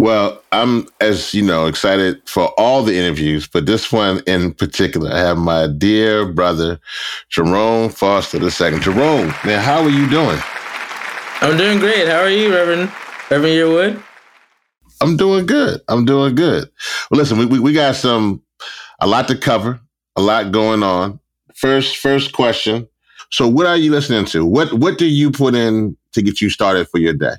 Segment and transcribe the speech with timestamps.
[0.00, 5.12] Well, I'm, as you know, excited for all the interviews, but this one in particular,
[5.12, 6.80] I have my dear brother,
[7.28, 8.80] Jerome Foster II.
[8.80, 10.38] Jerome, man, how are you doing?
[11.42, 12.08] I'm doing great.
[12.08, 12.90] How are you, Reverend
[13.30, 14.02] Reverend Yearwood?
[15.02, 15.82] I'm doing good.
[15.88, 16.70] I'm doing good.
[17.10, 18.42] Well, listen, we, we, we got some,
[19.00, 19.78] a lot to cover,
[20.16, 21.20] a lot going on.
[21.56, 22.88] First, first question.
[23.32, 24.46] So what are you listening to?
[24.46, 27.34] What, what do you put in to get you started for your day?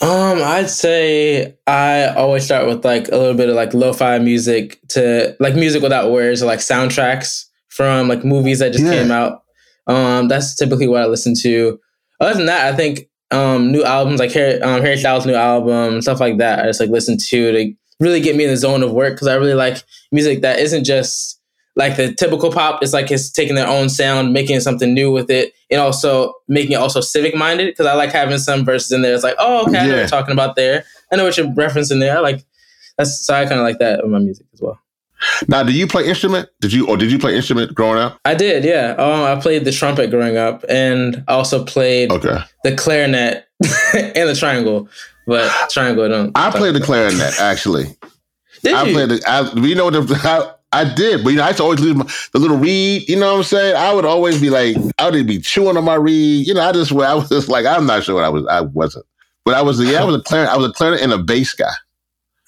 [0.00, 4.80] Um, I'd say I always start with like a little bit of like lo-fi music
[4.90, 8.92] to like music without words or like soundtracks from like movies that just yeah.
[8.92, 9.42] came out.
[9.88, 11.80] Um, that's typically what I listen to.
[12.20, 16.00] Other than that, I think um new albums like Harry, um, Harry Styles' new album,
[16.00, 16.60] stuff like that.
[16.60, 19.26] I just like listen to to really get me in the zone of work because
[19.26, 21.37] I really like music that isn't just
[21.78, 25.30] like the typical pop is like it's taking their own sound, making something new with
[25.30, 27.68] it, and also making it also civic minded.
[27.68, 29.14] Because I like having some verses in there.
[29.14, 30.84] It's like, oh, okay, I know what you're talking about there.
[31.12, 32.18] I know what you're referencing there.
[32.18, 32.44] I like
[32.98, 34.78] that's so I kind of like that with my music as well.
[35.46, 36.48] Now, do you play instrument?
[36.60, 38.20] Did you or did you play instrument growing up?
[38.24, 38.94] I did, yeah.
[38.98, 42.38] Um, I played the trumpet growing up, and I also played okay.
[42.64, 43.46] the clarinet
[43.94, 44.88] and the triangle.
[45.28, 46.32] But triangle don't.
[46.36, 47.96] I played the clarinet actually.
[48.64, 48.92] Did I you?
[48.94, 49.22] played the.
[49.28, 51.96] I, you know the how I did, but you know, I used to always leave
[51.96, 53.08] my, the little reed.
[53.08, 53.76] You know what I'm saying?
[53.76, 56.46] I would always be like, I would be chewing on my reed.
[56.46, 58.46] You know, I just, I was just like, I'm not sure what I was.
[58.48, 59.06] I wasn't,
[59.44, 59.82] but I was.
[59.82, 60.52] Yeah, I was a clarinet.
[60.52, 61.72] I was a clarinet and a bass guy.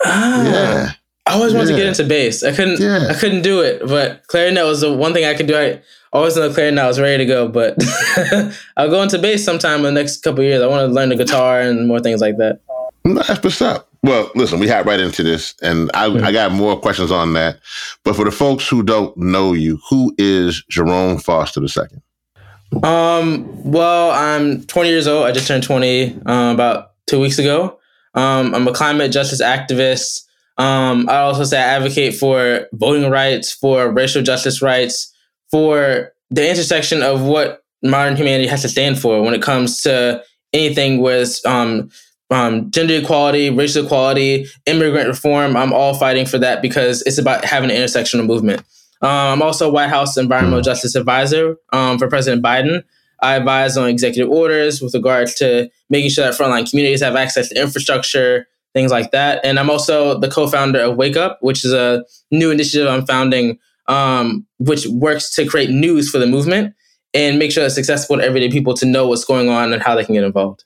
[0.04, 0.92] Ah, yeah.
[1.26, 1.76] I always wanted yeah.
[1.76, 2.42] to get into bass.
[2.42, 2.80] I couldn't.
[2.80, 3.08] Yeah.
[3.08, 5.56] I couldn't do it, but clarinet was the one thing I could do.
[5.56, 5.80] I
[6.12, 6.84] always know clarinet.
[6.84, 7.78] I was ready to go, but
[8.76, 10.60] I'll go into bass sometime in the next couple years.
[10.60, 12.60] I want to learn the guitar and more things like that.
[13.04, 13.89] That's what's up.
[14.02, 16.24] Well, listen, we hop right into this, and I, mm-hmm.
[16.24, 17.60] I got more questions on that.
[18.02, 22.82] But for the folks who don't know you, who is Jerome Foster II?
[22.82, 25.26] Um, well, I'm 20 years old.
[25.26, 27.78] I just turned 20 uh, about two weeks ago.
[28.14, 30.22] Um, I'm a climate justice activist.
[30.56, 35.12] Um, I also say I advocate for voting rights, for racial justice rights,
[35.50, 40.22] for the intersection of what modern humanity has to stand for when it comes to
[40.52, 41.90] anything with um,
[42.30, 45.56] um, gender equality, racial equality, immigrant reform.
[45.56, 48.60] I'm all fighting for that because it's about having an intersectional movement.
[49.02, 52.84] Um, I'm also White House Environmental Justice Advisor um, for President Biden.
[53.22, 57.48] I advise on executive orders with regards to making sure that frontline communities have access
[57.48, 59.40] to infrastructure, things like that.
[59.44, 63.58] And I'm also the co-founder of Wake Up, which is a new initiative I'm founding,
[63.88, 66.74] um, which works to create news for the movement
[67.12, 69.94] and make sure it's accessible to everyday people to know what's going on and how
[69.94, 70.64] they can get involved.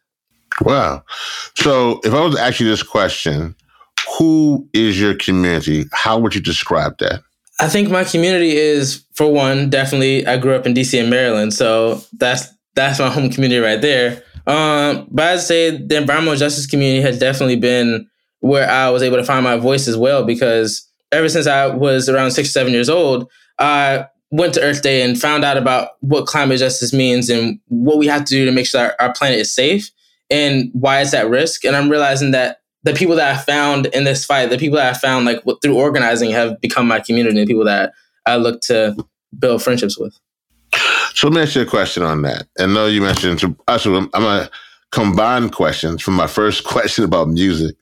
[0.60, 1.02] Wow.
[1.56, 3.54] So if I was to ask you this question,
[4.18, 5.84] who is your community?
[5.92, 7.22] How would you describe that?
[7.60, 10.26] I think my community is, for one, definitely.
[10.26, 14.24] I grew up in DC and Maryland, so that's that's my home community right there.
[14.46, 18.08] Um, but I'd say the environmental justice community has definitely been
[18.40, 20.24] where I was able to find my voice as well.
[20.24, 24.82] Because ever since I was around six or seven years old, I went to Earth
[24.82, 28.44] Day and found out about what climate justice means and what we have to do
[28.44, 29.90] to make sure our, our planet is safe
[30.34, 31.64] and why it's at risk.
[31.64, 34.94] And I'm realizing that the people that I found in this fight, the people that
[34.94, 37.92] I found like through organizing have become my community and people that
[38.26, 38.96] I look to
[39.38, 40.18] build friendships with.
[41.14, 42.48] So let me ask you a question on that.
[42.58, 44.50] And know you mentioned, so I'm going to
[44.90, 47.76] combine questions from my first question about music.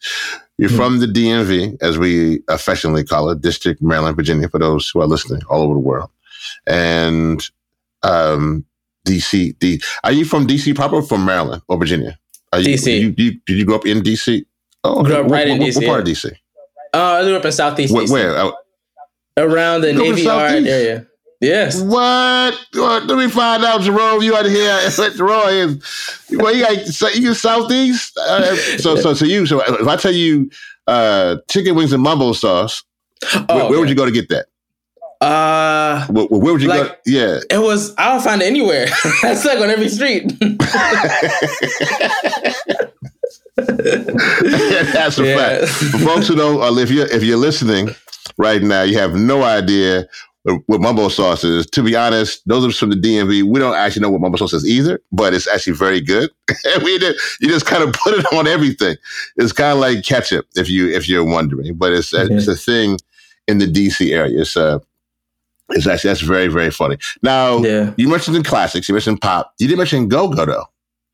[0.59, 0.77] You're mm-hmm.
[0.77, 5.07] from the DMV, as we affectionately call it, District, Maryland, Virginia, for those who are
[5.07, 6.11] listening all over the world.
[6.67, 7.43] And
[8.03, 8.67] um,
[9.09, 9.81] DC, D.
[10.05, 12.19] Are you from DC proper or from Maryland or Virginia?
[12.59, 13.01] You, DC.
[13.01, 14.45] You, you, did you grow up in DC?
[14.85, 15.77] Oh, grew up right what, in what, DC.
[15.77, 16.33] What part of DC?
[16.95, 18.11] Uh, I grew up in Southeast where, DC.
[18.11, 18.37] Where?
[18.37, 18.53] Uh,
[19.39, 21.07] Around the Navy Yard area.
[21.41, 21.81] Yes.
[21.81, 22.55] What?
[22.73, 24.23] Let me find out, Jerome.
[24.23, 24.79] You out here?
[25.17, 26.27] Jerome is.
[26.31, 28.17] Well, you got so you southeast.
[28.17, 29.47] Uh, so so so you.
[29.47, 30.51] So if I tell you,
[30.87, 32.85] uh, chicken wings and mumbo sauce,
[33.35, 34.47] oh, where, where would you go to get that?
[35.23, 36.95] Uh, where, where would you like, go?
[37.07, 37.95] Yeah, it was.
[37.97, 38.87] I don't find it anywhere.
[39.23, 40.33] That's like on every street.
[43.57, 45.37] That's a yeah.
[45.37, 45.69] fact.
[45.69, 47.91] For folks who don't, uh, if you're if you're listening
[48.37, 50.09] right now, you have no idea
[50.43, 51.67] what mumbo sauce is.
[51.67, 54.39] To be honest, those of us from the DMV, we don't actually know what mumbo
[54.39, 56.31] sauce is either, but it's actually very good.
[56.83, 58.97] we did, you just kind of put it on everything.
[59.37, 61.77] It's kind of like ketchup, if you if you're wondering.
[61.77, 62.39] But it's mm-hmm.
[62.39, 62.99] it's a thing
[63.47, 64.41] in the DC area.
[64.41, 64.81] It's uh
[65.73, 66.97] it's actually that's very very funny.
[67.23, 67.93] Now yeah.
[67.97, 68.89] you mentioned the classics.
[68.89, 69.53] You mentioned pop.
[69.59, 70.65] You didn't mention go go though.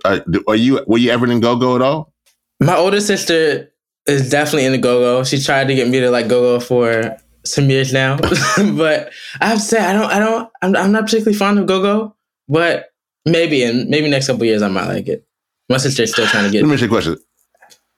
[0.04, 2.12] Are, are you were you ever in go go at all?
[2.60, 3.72] My older sister
[4.06, 5.24] is definitely in the go go.
[5.24, 8.16] She tried to get me to like go go for some years now,
[8.76, 11.66] but I have to say I don't I don't I'm, I'm not particularly fond of
[11.66, 12.16] go go,
[12.48, 12.90] but
[13.24, 15.24] maybe in maybe next couple years I might like it.
[15.68, 16.62] My sister's still trying to get.
[16.62, 17.18] Let me ask you a question.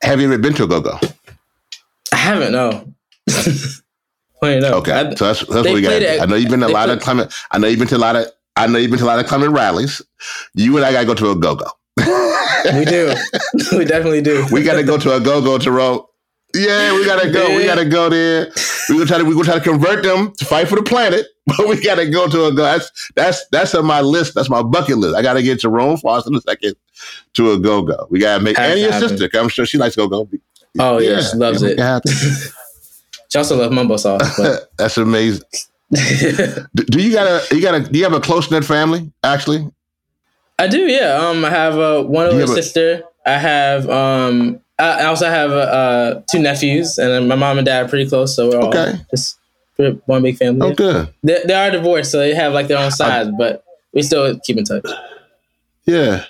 [0.02, 0.98] Have you ever been to a go go?
[2.12, 2.52] I haven't.
[2.52, 2.92] No.
[4.78, 6.02] Okay, I, so that's, that's what we got.
[6.02, 7.32] I know you've been to a lot of Clement.
[7.50, 8.26] I know you've been to a lot of.
[8.56, 10.02] I know you've been to a lot of Clement rallies.
[10.54, 11.66] You and I got to go to a go go.
[11.98, 13.14] we do.
[13.76, 14.46] we definitely do.
[14.50, 16.10] We got to go to a go go to roll.
[16.54, 17.46] Yeah, we gotta go.
[17.46, 17.56] Yeah.
[17.56, 18.50] We gotta go there.
[18.88, 21.26] We gonna try to we gonna try to convert them to fight for the planet,
[21.46, 22.62] but we gotta go to a go.
[22.62, 24.34] That's that's that's on my list.
[24.34, 25.14] That's my bucket list.
[25.14, 26.75] I gotta get Jerome Foster the second
[27.34, 28.06] to a go go.
[28.10, 29.28] We gotta make and your sister.
[29.34, 30.28] I'm sure she likes go go.
[30.78, 31.78] Oh yeah, yeah, she loves it.
[33.31, 34.41] she also loves mumbo sauce.
[34.77, 35.44] that's amazing.
[35.93, 39.11] do, do you got a you got a do you have a close knit family
[39.25, 39.69] actually?
[40.59, 40.81] I do.
[40.87, 41.15] Yeah.
[41.15, 43.03] Um, I have a one older sister.
[43.27, 47.88] I have um I also have uh, two nephews, and my mom and dad are
[47.88, 48.99] pretty close, so we're all okay.
[49.11, 49.38] just
[50.06, 50.69] one big family.
[50.69, 51.12] Oh, good.
[51.23, 54.38] They, they are divorced, so they have like their own sides, I, but we still
[54.41, 54.87] keep in touch.
[55.85, 56.25] Yeah.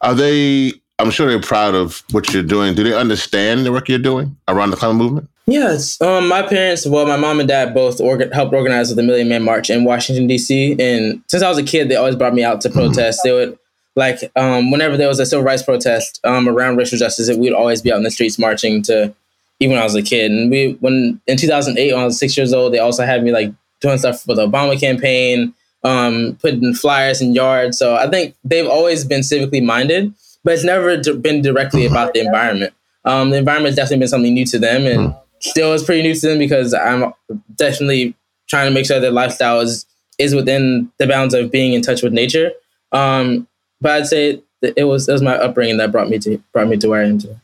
[0.00, 0.72] Are they?
[0.98, 2.74] I'm sure they're proud of what you're doing.
[2.74, 5.30] Do they understand the work you're doing around the climate movement?
[5.48, 5.98] Yes.
[6.02, 9.42] Um, my parents, well, my mom and dad both orga- helped organize the Million Man
[9.42, 10.76] March in Washington D.C.
[10.78, 12.78] And since I was a kid, they always brought me out to mm-hmm.
[12.78, 13.20] protest.
[13.20, 13.28] Mm-hmm.
[13.28, 13.58] They would
[13.96, 17.80] like um, whenever there was a civil rights protest um, around racial justice, we'd always
[17.80, 19.14] be out in the streets marching to.
[19.60, 22.36] Even when I was a kid, and we when in 2008 when I was six
[22.36, 25.52] years old, they also had me like doing stuff for the Obama campaign,
[25.82, 27.76] um, putting flyers in yards.
[27.76, 30.14] So I think they've always been civically minded,
[30.44, 32.72] but it's never been directly about the environment.
[33.04, 36.14] Um, the environment has definitely been something new to them, and still is pretty new
[36.14, 37.12] to them because I'm
[37.54, 38.14] definitely
[38.48, 39.86] trying to make sure their lifestyle is
[40.18, 42.50] is within the bounds of being in touch with nature.
[42.92, 43.46] Um,
[43.80, 46.76] but I'd say it was it was my upbringing that brought me to brought me
[46.78, 47.36] to where I am today.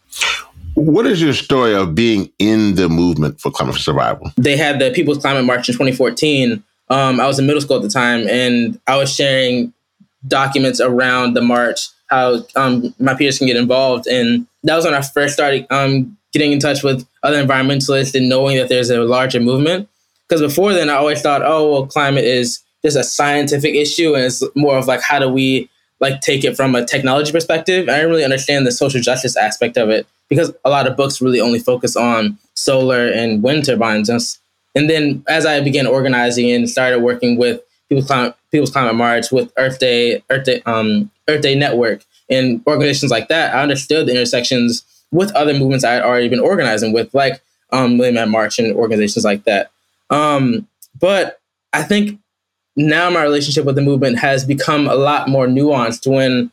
[0.75, 4.33] What is your story of being in the movement for climate survival?
[4.37, 6.65] They had the People's Climate March in 2014.
[6.91, 9.73] Um, I was in middle school at the time, and I was sharing
[10.27, 14.95] documents around the march, how um, my peers can get involved, and that was when
[14.95, 19.03] I first started um, getting in touch with other environmentalists and knowing that there's a
[19.03, 19.89] larger movement.
[20.29, 24.25] Because before then, I always thought, oh, well, climate is just a scientific issue, and
[24.25, 25.71] it's more of like how do we
[26.01, 27.89] like take it from a technology perspective.
[27.89, 31.23] I didn't really understand the social justice aspect of it because a lot of books
[31.23, 34.11] really only focus on solar and wind turbines.
[34.75, 39.31] And then as I began organizing and started working with People's Climate, People's Climate March,
[39.31, 44.07] with Earth Day, Earth Day, um, Earth Day Network, and organizations like that, I understood
[44.07, 44.85] the intersections
[45.15, 47.41] with other movements I had already been organizing with, like
[47.71, 49.71] um, Million Man March and organizations like that.
[50.11, 50.67] Um,
[51.01, 51.41] but
[51.73, 52.19] I think
[52.77, 56.51] now my relationship with the movement has become a lot more nuanced when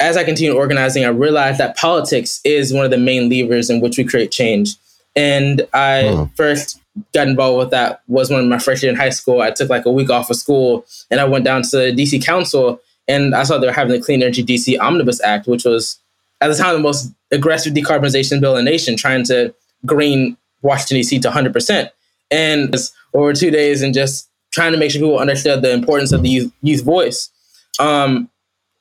[0.00, 3.80] as I continue organizing, I realized that politics is one of the main levers in
[3.80, 4.76] which we create change.
[5.16, 6.24] And I hmm.
[6.36, 6.80] first
[7.12, 9.40] got involved with that was when my first year in high school.
[9.40, 12.24] I took like a week off of school and I went down to the DC
[12.24, 15.98] Council and I saw they were having the Clean Energy DC Omnibus Act, which was
[16.40, 19.54] at the time the most aggressive decarbonization bill in the nation, trying to
[19.84, 21.90] green Washington DC to 100%.
[22.30, 22.74] And
[23.14, 26.28] over two days and just trying to make sure people understood the importance of the
[26.28, 27.30] youth, youth voice
[27.78, 28.28] um,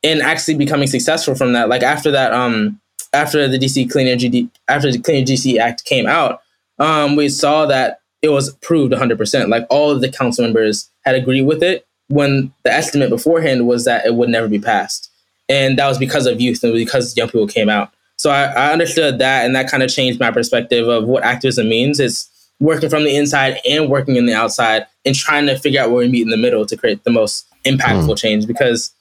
[0.04, 1.70] and actually becoming successful from that.
[1.70, 2.80] Like after that, um,
[3.14, 6.42] after the DC Clean Energy after the Clean Energy Act came out,
[6.80, 9.50] um, we saw that it was approved 100%.
[9.50, 13.86] Like all of the council members had agreed with it when the estimate beforehand was
[13.86, 15.10] that it would never be passed.
[15.50, 17.92] And that was because of youth and because young people came out.
[18.18, 21.70] So I, I understood that, and that kind of changed my perspective of what activism
[21.70, 22.00] means.
[22.00, 25.92] It's working from the inside and working in the outside and trying to figure out
[25.92, 28.18] where we meet in the middle to create the most impactful mm.
[28.18, 28.48] change.
[28.48, 28.92] Because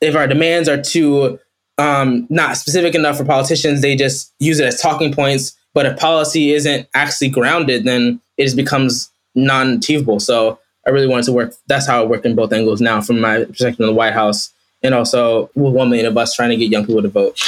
[0.00, 1.40] if our demands are too
[1.78, 5.56] um, not specific enough for politicians, they just use it as talking points.
[5.74, 10.20] But if policy isn't actually grounded, then it just becomes non achievable.
[10.20, 11.54] So I really wanted to work.
[11.66, 14.52] That's how I work in both angles now, from my perspective in the White House
[14.82, 17.40] and also with one million of us trying to get young people to vote.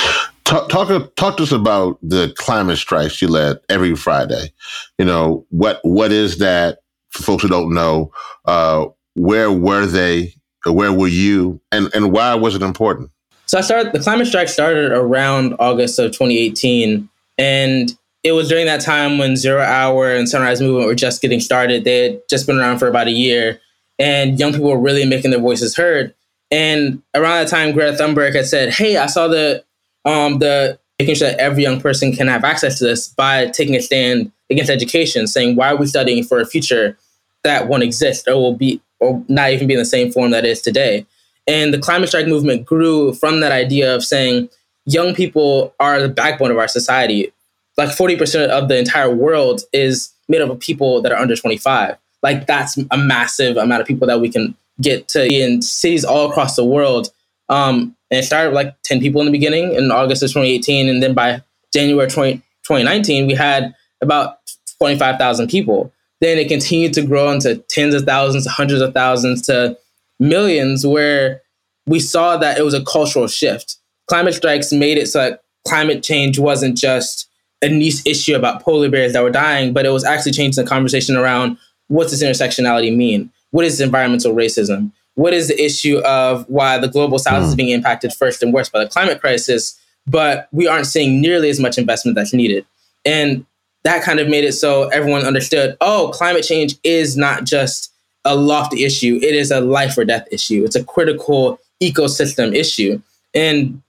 [0.45, 4.53] Talk, talk, talk to us about the climate strikes you led every Friday.
[4.99, 8.13] You know what what is that for folks who don't know?
[8.45, 10.35] Uh, where were they?
[10.67, 11.61] Where were you?
[11.71, 13.11] And and why was it important?
[13.47, 17.09] So I started the climate strike started around August of 2018,
[17.39, 21.41] and it was during that time when Zero Hour and Sunrise Movement were just getting
[21.41, 21.85] started.
[21.85, 23.61] They had just been around for about a year,
[23.99, 26.15] and young people were really making their voices heard.
[26.53, 29.65] And around that time, Greta Thunberg had said, "Hey, I saw the
[30.05, 33.75] um, the making sure that every young person can have access to this by taking
[33.75, 36.97] a stand against education, saying why are we studying for a future
[37.43, 40.45] that won't exist or will be or not even be in the same form that
[40.45, 41.05] is today."
[41.49, 44.49] And the climate strike movement grew from that idea of saying
[44.85, 47.33] young people are the backbone of our society
[47.77, 51.97] like 40% of the entire world is made up of people that are under 25.
[52.23, 56.31] Like that's a massive amount of people that we can get to in cities all
[56.31, 57.09] across the world.
[57.49, 60.89] Um, and it started like 10 people in the beginning in August of 2018.
[60.89, 64.39] And then by January 20, 2019, we had about
[64.79, 65.93] 25,000 people.
[66.21, 69.77] Then it continued to grow into tens of thousands, hundreds of thousands to
[70.21, 71.43] millions, where
[71.87, 73.77] we saw that it was a cultural shift.
[74.09, 77.29] Climate strikes made it so that climate change wasn't just
[77.63, 80.69] a niche issue about polar bears that were dying, but it was actually changing the
[80.69, 81.57] conversation around
[81.89, 83.31] what's this intersectionality mean?
[83.53, 84.91] What is environmental racism?
[85.15, 87.47] What is the issue of why the global south mm.
[87.47, 87.57] is hmm.
[87.57, 91.61] being impacted first and worst by the climate crisis, but we aren't seeing nearly as
[91.61, 92.67] much investment that's needed?
[93.05, 93.47] And
[93.85, 97.93] that kind of made it so everyone understood oh, climate change is not just
[98.25, 100.65] a lofty issue, it is a life or death issue.
[100.65, 103.03] It's a critical ecosystem issue.
[103.35, 103.83] And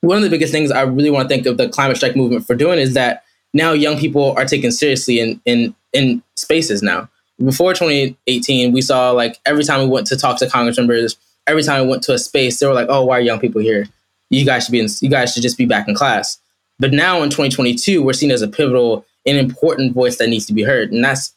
[0.00, 2.46] one of the biggest things I really want to think of the climate strike movement
[2.46, 7.08] for doing is that now young people are taken seriously in in in spaces now.
[7.44, 11.62] Before 2018, we saw like every time we went to talk to Congress members, every
[11.62, 13.86] time we went to a space, they were like, "Oh, why are young people here?
[14.30, 16.38] You guys should be in, you guys should just be back in class."
[16.78, 20.52] But now in 2022, we're seen as a pivotal and important voice that needs to
[20.52, 21.32] be heard, and that's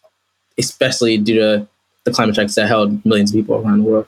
[0.58, 1.68] especially due to
[2.04, 4.08] the climate strikes that held millions of people around the world.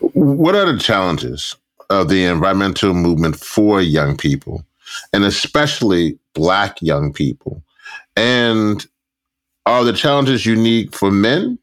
[0.00, 1.56] What are the challenges
[1.90, 4.64] of the environmental movement for young people,
[5.12, 7.62] and especially Black young people?
[8.16, 8.86] And
[9.66, 11.58] are the challenges unique for men?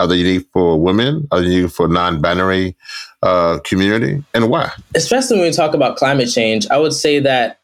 [0.00, 1.28] Are they unique for women?
[1.30, 2.76] Are they unique for non-binary
[3.22, 4.22] uh, community?
[4.34, 4.72] And why?
[4.94, 7.60] Especially when we talk about climate change, I would say that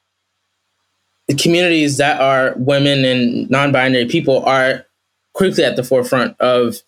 [1.26, 4.86] the communities that are women and non-binary people are
[5.34, 6.78] quickly at the forefront of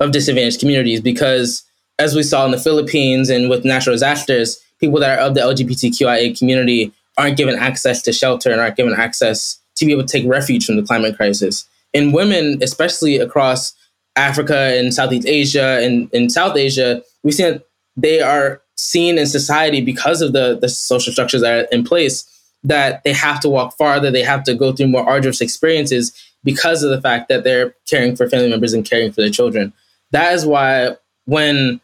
[0.00, 1.62] of disadvantaged communities because
[1.98, 5.40] as we saw in the Philippines and with natural disasters, people that are of the
[5.40, 10.08] LGBTQIA community aren't given access to shelter and aren't given access to be able to
[10.08, 11.68] take refuge from the climate crisis.
[11.94, 13.74] And women, especially across
[14.16, 19.26] Africa and Southeast Asia and in South Asia, we see that they are seen in
[19.26, 22.28] society because of the, the social structures that are in place
[22.64, 26.82] that they have to walk farther, they have to go through more arduous experiences because
[26.82, 29.72] of the fact that they're caring for family members and caring for their children.
[30.10, 30.96] That is why
[31.26, 31.80] when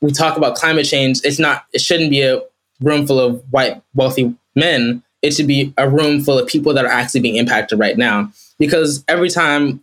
[0.00, 2.42] we talk about climate change, it's not it shouldn't be a
[2.80, 5.02] room full of white wealthy men.
[5.22, 8.32] It should be a room full of people that are actually being impacted right now.
[8.60, 9.82] Because every time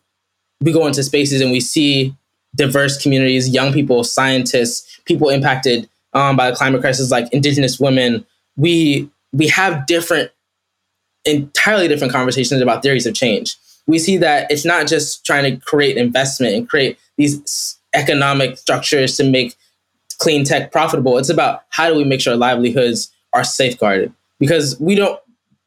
[0.62, 2.15] we go into spaces and we see
[2.55, 8.25] diverse communities, young people, scientists, people impacted um, by the climate crisis, like indigenous women,
[8.55, 10.31] we we have different,
[11.25, 13.57] entirely different conversations about theories of change.
[13.88, 19.17] We see that it's not just trying to create investment and create these economic structures
[19.17, 19.55] to make
[20.19, 21.17] clean tech profitable.
[21.17, 25.19] It's about how do we make sure livelihoods are safeguarded because we don't.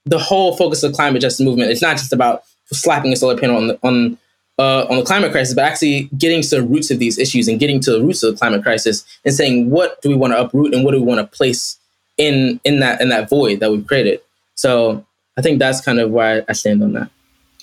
[0.06, 3.36] The whole focus of the climate justice movement it's not just about slapping a solar
[3.36, 4.18] panel on the, on
[4.58, 7.58] uh, on the climate crisis, but actually getting to the roots of these issues and
[7.58, 10.40] getting to the roots of the climate crisis and saying what do we want to
[10.40, 11.78] uproot and what do we want to place
[12.18, 14.20] in in that in that void that we've created.
[14.54, 15.04] So
[15.38, 17.10] I think that's kind of why I stand on that.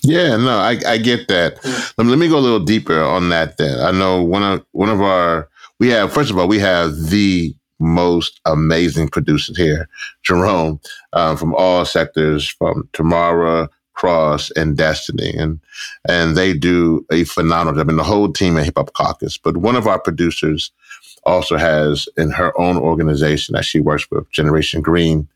[0.02, 1.64] Yeah, no, I, I get that.
[1.98, 3.58] Let me, let me go a little deeper on that.
[3.58, 5.50] Then I know one of one of our
[5.80, 9.88] we have, first of all, we have the most amazing producers here,
[10.24, 10.80] Jerome,
[11.14, 15.60] um, from all sectors, from Tamara, Cross, and Destiny, and
[16.08, 17.90] and they do a phenomenal job.
[17.90, 19.38] And the whole team at Hip Hop Caucus.
[19.38, 20.72] But one of our producers
[21.26, 25.28] also has in her own organization that she works with, Generation Green,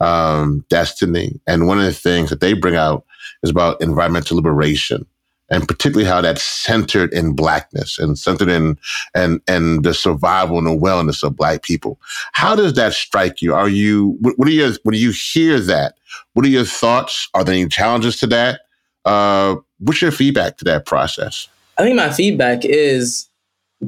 [0.00, 3.04] um, Destiny, and one of the things that they bring out
[3.42, 5.06] is about environmental liberation
[5.48, 8.78] and particularly how that's centered in blackness and centered in
[9.14, 11.98] and and the survival and the wellness of black people.
[12.32, 13.54] How does that strike you?
[13.54, 15.94] Are you what are your when you hear that?
[16.34, 17.28] What are your thoughts?
[17.34, 18.60] Are there any challenges to that?
[19.04, 21.48] Uh, what's your feedback to that process?
[21.78, 23.28] I think my feedback is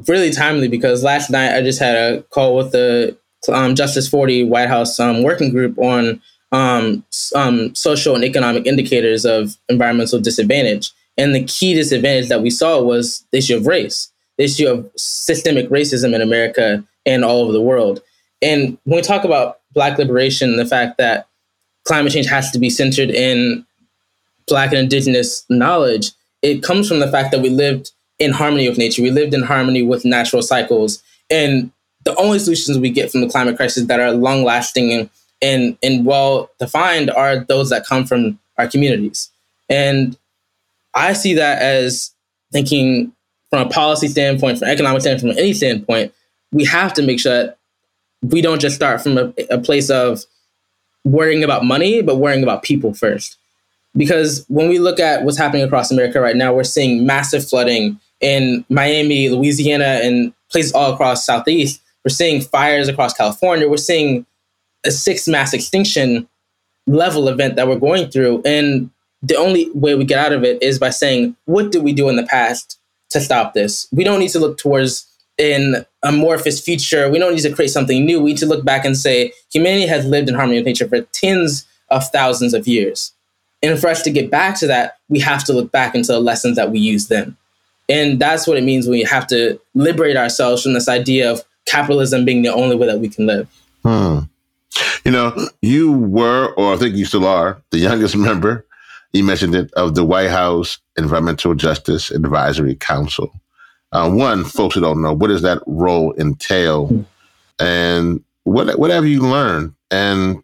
[0.07, 3.17] really timely because last night I just had a call with the
[3.51, 7.03] um, Justice 40 White House um, working group on um,
[7.35, 10.91] um, social and economic indicators of environmental disadvantage.
[11.19, 14.89] And the key disadvantage that we saw was the issue of race, the issue of
[14.95, 18.01] systemic racism in America and all over the world.
[18.41, 21.27] And when we talk about Black liberation, the fact that
[21.83, 23.65] climate change has to be centered in
[24.47, 26.11] Black and Indigenous knowledge,
[26.41, 29.01] it comes from the fact that we lived in harmony with nature.
[29.01, 31.03] We lived in harmony with natural cycles.
[31.29, 31.69] And
[32.05, 35.09] the only solutions we get from the climate crisis that are long lasting and,
[35.41, 39.29] and, and well defined are those that come from our communities.
[39.67, 40.17] And
[40.99, 42.11] I see that as
[42.51, 43.13] thinking
[43.49, 46.13] from a policy standpoint, from an economic standpoint, from any standpoint,
[46.51, 47.57] we have to make sure that
[48.21, 50.23] we don't just start from a, a place of
[51.05, 53.37] worrying about money, but worrying about people first.
[53.95, 57.99] Because when we look at what's happening across America right now, we're seeing massive flooding
[58.19, 61.81] in Miami, Louisiana, and places all across Southeast.
[62.03, 63.69] We're seeing fires across California.
[63.69, 64.25] We're seeing
[64.85, 66.27] a sixth mass extinction
[66.87, 68.41] level event that we're going through.
[68.45, 68.89] And
[69.21, 72.09] the only way we get out of it is by saying, what did we do
[72.09, 73.87] in the past to stop this?
[73.91, 75.05] We don't need to look towards
[75.37, 77.09] an amorphous future.
[77.09, 78.21] We don't need to create something new.
[78.21, 81.01] We need to look back and say, humanity has lived in harmony with nature for
[81.01, 83.13] tens of thousands of years.
[83.61, 86.19] And for us to get back to that, we have to look back into the
[86.19, 87.35] lessons that we used then.
[87.89, 91.43] And that's what it means when we have to liberate ourselves from this idea of
[91.65, 93.49] capitalism being the only way that we can live.
[93.83, 94.19] Hmm.
[95.03, 98.65] You know, you were, or I think you still are, the youngest member,
[99.13, 103.31] you mentioned it, of the White House Environmental Justice Advisory Council.
[103.91, 107.05] Uh, one, folks who don't know, what does that role entail?
[107.59, 109.73] And what what have you learned?
[109.89, 110.43] And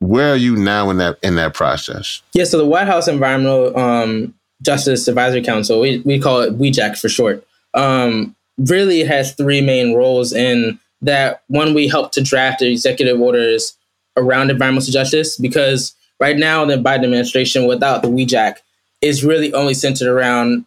[0.00, 2.22] where are you now in that in that process?
[2.32, 6.98] Yeah, so the White House Environmental um, Justice Advisory Council, we, we call it WEJAC
[6.98, 11.42] for short, um, really has three main roles in that.
[11.48, 13.76] One, we help to draft executive orders
[14.16, 18.56] around environmental justice because right now the Biden administration, without the WEJAC,
[19.02, 20.64] is really only centered around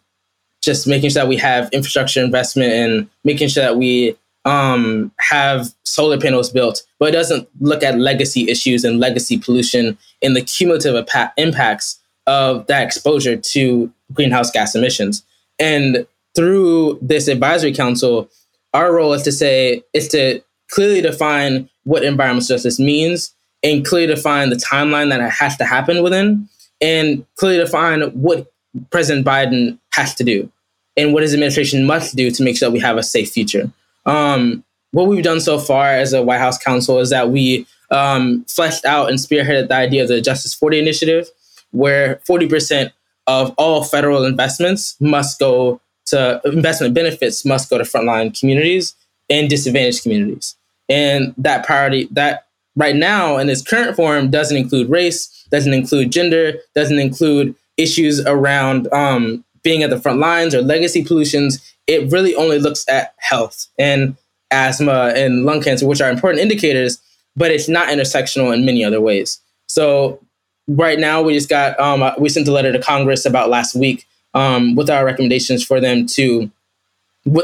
[0.62, 5.66] just making sure that we have infrastructure investment and making sure that we um, have
[5.82, 10.42] solar panels built, but it doesn't look at legacy issues and legacy pollution and the
[10.42, 10.94] cumulative
[11.36, 11.98] impacts
[12.28, 15.24] of that exposure to greenhouse gas emissions.
[15.58, 18.30] And through this advisory council,
[18.74, 24.14] our role is to say is to clearly define what environmental justice means and clearly
[24.14, 26.48] define the timeline that it has to happen within
[26.80, 28.50] and clearly define what
[28.90, 30.50] President Biden has to do
[30.96, 33.70] and what his administration must do to make sure that we have a safe future.
[34.06, 38.44] Um, what we've done so far as a White House counsel is that we um,
[38.48, 41.28] fleshed out and spearheaded the idea of the Justice 40 initiative,
[41.70, 42.92] where 40%
[43.26, 48.94] of all federal investments must go to investment benefits must go to frontline communities
[49.28, 50.56] and disadvantaged communities.
[50.88, 52.46] And that priority, that
[52.78, 58.24] right now in its current form doesn't include race, doesn't include gender, doesn't include issues
[58.24, 63.14] around um, being at the front lines or legacy pollutions it really only looks at
[63.16, 64.14] health and
[64.52, 67.00] asthma and lung cancer, which are important indicators,
[67.34, 69.40] but it's not intersectional in many other ways.
[69.66, 70.20] So
[70.68, 73.74] right now, we just got um, uh, we sent a letter to Congress about last
[73.74, 76.50] week um, with our recommendations for them to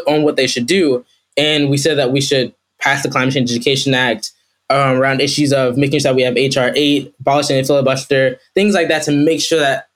[0.07, 1.05] on what they should do,
[1.37, 4.31] and we said that we should pass the Climate Change Education Act.
[4.71, 8.75] Um, around issues of making sure that we have HR 8, abolishing the filibuster, things
[8.75, 9.89] like that to make sure that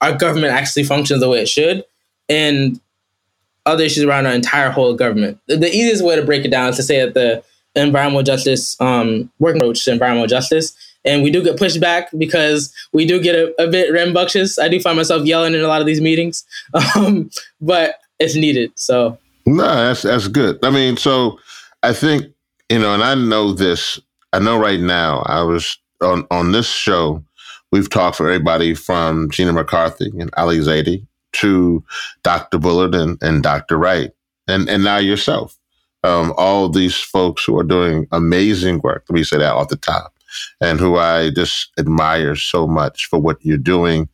[0.00, 1.84] our government actually functions the way it should.
[2.28, 2.80] And
[3.66, 5.38] other issues around our entire whole government.
[5.46, 7.42] The, the, easiest way to break it down is to say that the
[7.74, 10.76] environmental justice um, working approach to environmental justice.
[11.04, 14.58] And we do get pushed back because we do get a, a bit rambunctious.
[14.58, 16.44] I do find myself yelling in a lot of these meetings,
[16.96, 18.72] um, but it's needed.
[18.74, 20.58] So no, that's that's good.
[20.64, 21.38] I mean, so
[21.82, 22.32] I think
[22.70, 24.00] you know, and I know this.
[24.34, 25.20] I know right now.
[25.26, 27.22] I was on on this show.
[27.70, 31.84] We've talked for everybody from Gina McCarthy and Ali Zaidi to
[32.24, 32.58] Dr.
[32.58, 33.78] Bullard and, and Dr.
[33.78, 34.10] Wright,
[34.48, 35.56] and, and now yourself.
[36.02, 39.76] Um, all these folks who are doing amazing work, let me say that off the
[39.76, 40.12] top,
[40.60, 44.08] and who I just admire so much for what you're doing.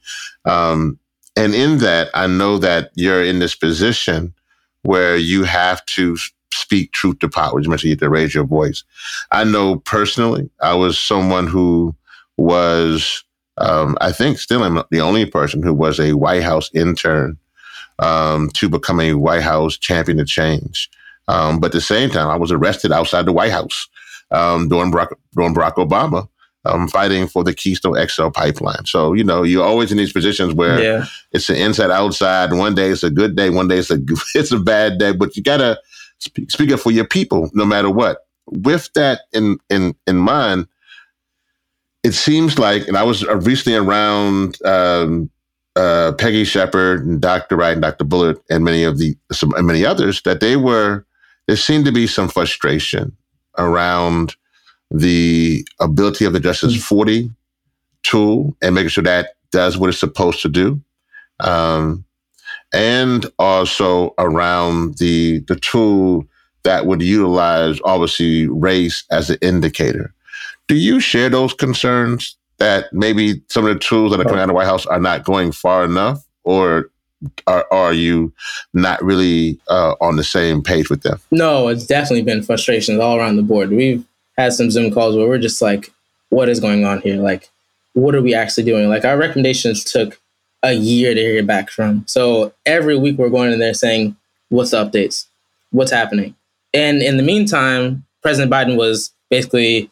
[0.45, 0.99] Um,
[1.35, 4.35] and in that, I know that you're in this position
[4.83, 6.19] where you have to
[6.53, 7.61] speak truth to power.
[7.61, 8.85] You mentioned you have to raise your voice.
[9.31, 11.95] I know personally, I was someone who
[12.37, 13.25] was
[13.59, 17.37] um, I think still am the only person who was a White House intern
[17.99, 20.89] um, to become a White House champion of change.
[21.29, 23.89] Um, but at the same time, I was arrested outside the White House
[24.31, 26.29] um, during, Barack, during Barack Obama,
[26.65, 28.87] um, fighting for the Keystone XL pipeline.
[28.87, 31.07] So, you know, you're always in these positions where yeah.
[31.33, 32.53] it's an inside outside.
[32.53, 33.99] One day it's a good day, one day it's a,
[34.35, 35.61] it's a bad day, but you got
[36.21, 38.27] to speak, speak up for your people no matter what.
[38.47, 40.67] With that in, in, in mind,
[42.03, 45.31] it seems like, and I was recently around um,
[45.77, 47.57] uh, Peggy Shepard and Dr.
[47.57, 48.05] Wright and Dr.
[48.05, 51.05] Bullard and many of the some and many others that they were
[51.47, 53.17] there seemed to be some frustration
[53.59, 54.37] around
[54.91, 56.81] the ability of the Justice mm-hmm.
[56.81, 57.31] 40
[58.03, 60.81] tool and making sure that does what it's supposed to do.
[61.41, 62.05] Um,
[62.73, 66.27] and also around the the tool
[66.63, 70.13] that would utilize obviously race as an indicator.
[70.69, 74.45] Do you share those concerns that maybe some of the tools that are coming out
[74.45, 76.91] of the White House are not going far enough, or
[77.47, 78.33] are, are you
[78.75, 81.19] not really uh, on the same page with them?
[81.31, 83.71] No, it's definitely been frustrations all around the board.
[83.71, 84.05] We've
[84.37, 85.93] had some Zoom calls where we're just like,
[86.29, 87.17] what is going on here?
[87.17, 87.49] Like,
[87.95, 88.89] what are we actually doing?
[88.89, 90.21] Like, our recommendations took
[90.63, 92.05] a year to hear back from.
[92.07, 94.17] So every week we're going in there saying,
[94.49, 95.27] what's the updates?
[95.71, 96.35] What's happening?
[96.75, 99.91] And in the meantime, President Biden was basically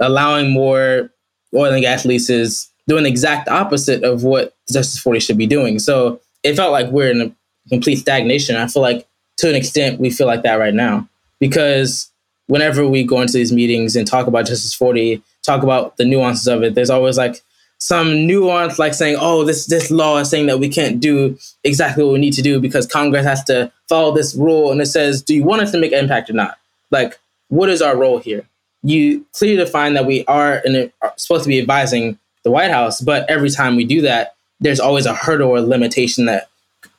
[0.00, 1.10] allowing more
[1.54, 5.78] oil and gas leases, doing the exact opposite of what Justice 40 should be doing.
[5.78, 7.32] So it felt like we're in a
[7.68, 8.56] complete stagnation.
[8.56, 9.06] I feel like
[9.38, 12.10] to an extent we feel like that right now because
[12.46, 16.48] whenever we go into these meetings and talk about Justice 40, talk about the nuances
[16.48, 17.42] of it, there's always like
[17.78, 22.04] some nuance like saying, oh, this this law is saying that we can't do exactly
[22.04, 24.72] what we need to do because Congress has to follow this rule.
[24.72, 26.58] And it says, do you want us to make impact or not?
[26.90, 28.44] Like, what is our role here?
[28.82, 32.70] You clearly define that we are, in are uh, supposed to be advising the White
[32.70, 36.48] House, but every time we do that, there's always a hurdle or limitation that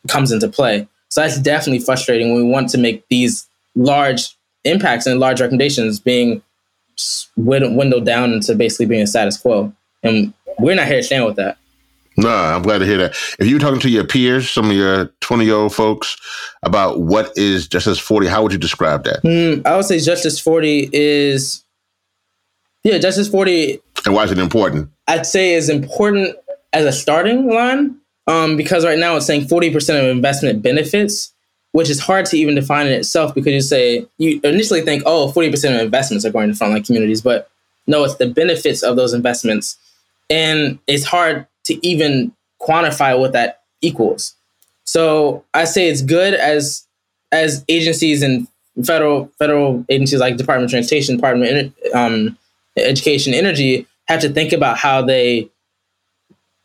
[0.08, 0.88] comes into play.
[1.10, 6.00] So that's definitely frustrating when we want to make these large impacts and large recommendations
[6.00, 6.42] being
[7.38, 9.74] windowed down into basically being a status quo.
[10.04, 11.58] And we're not here to stand with that.
[12.20, 13.12] No, I'm glad to hear that.
[13.40, 16.18] If you were talking to your peers, some of your 20 year old folks,
[16.64, 19.24] about what is Justice 40, how would you describe that?
[19.24, 21.64] Mm, I would say Justice 40 is,
[22.84, 23.80] yeah, Justice 40.
[24.06, 24.90] And why is it important?
[25.08, 26.36] I'd say is important
[26.74, 27.96] as a starting line
[28.28, 31.34] um, because right now it's saying 40% of investment benefits,
[31.72, 35.32] which is hard to even define in itself because you say, you initially think, oh,
[35.34, 37.50] 40% of investments are going to frontline communities, but
[37.88, 39.78] no, it's the benefits of those investments
[40.30, 44.36] and it's hard to even quantify what that equals.
[44.84, 46.86] So I say it's good as
[47.32, 48.48] as agencies and
[48.86, 52.38] federal federal agencies like Department of Transportation, Department of um,
[52.78, 55.50] Education, Energy have to think about how they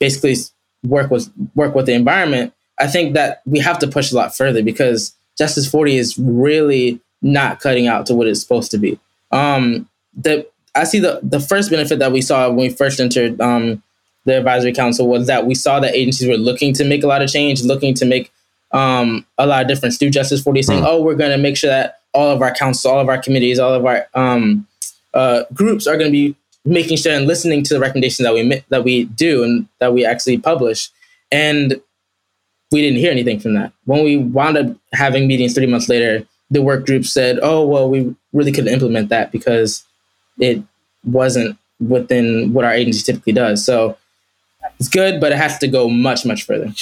[0.00, 0.34] basically
[0.82, 2.52] work with work with the environment.
[2.80, 7.00] I think that we have to push a lot further because Justice 40 is really
[7.22, 8.98] not cutting out to what it's supposed to be.
[9.30, 13.40] Um, the I see the the first benefit that we saw when we first entered
[13.40, 13.82] um,
[14.24, 17.22] the advisory council was that we saw that agencies were looking to make a lot
[17.22, 18.32] of change, looking to make
[18.72, 20.86] um, a lot of difference through Justice 40, saying, mm.
[20.86, 23.58] "Oh, we're going to make sure that all of our councils, all of our committees,
[23.58, 24.66] all of our um,
[25.12, 26.34] uh, groups are going to be
[26.64, 30.04] making sure and listening to the recommendations that we that we do and that we
[30.04, 30.90] actually publish."
[31.30, 31.80] And
[32.70, 33.72] we didn't hear anything from that.
[33.84, 37.88] When we wound up having meetings three months later, the work group said, "Oh, well,
[37.88, 39.84] we really couldn't implement that because."
[40.38, 40.62] It
[41.04, 43.64] wasn't within what our agency typically does.
[43.64, 43.96] So
[44.78, 46.72] it's good, but it has to go much, much further.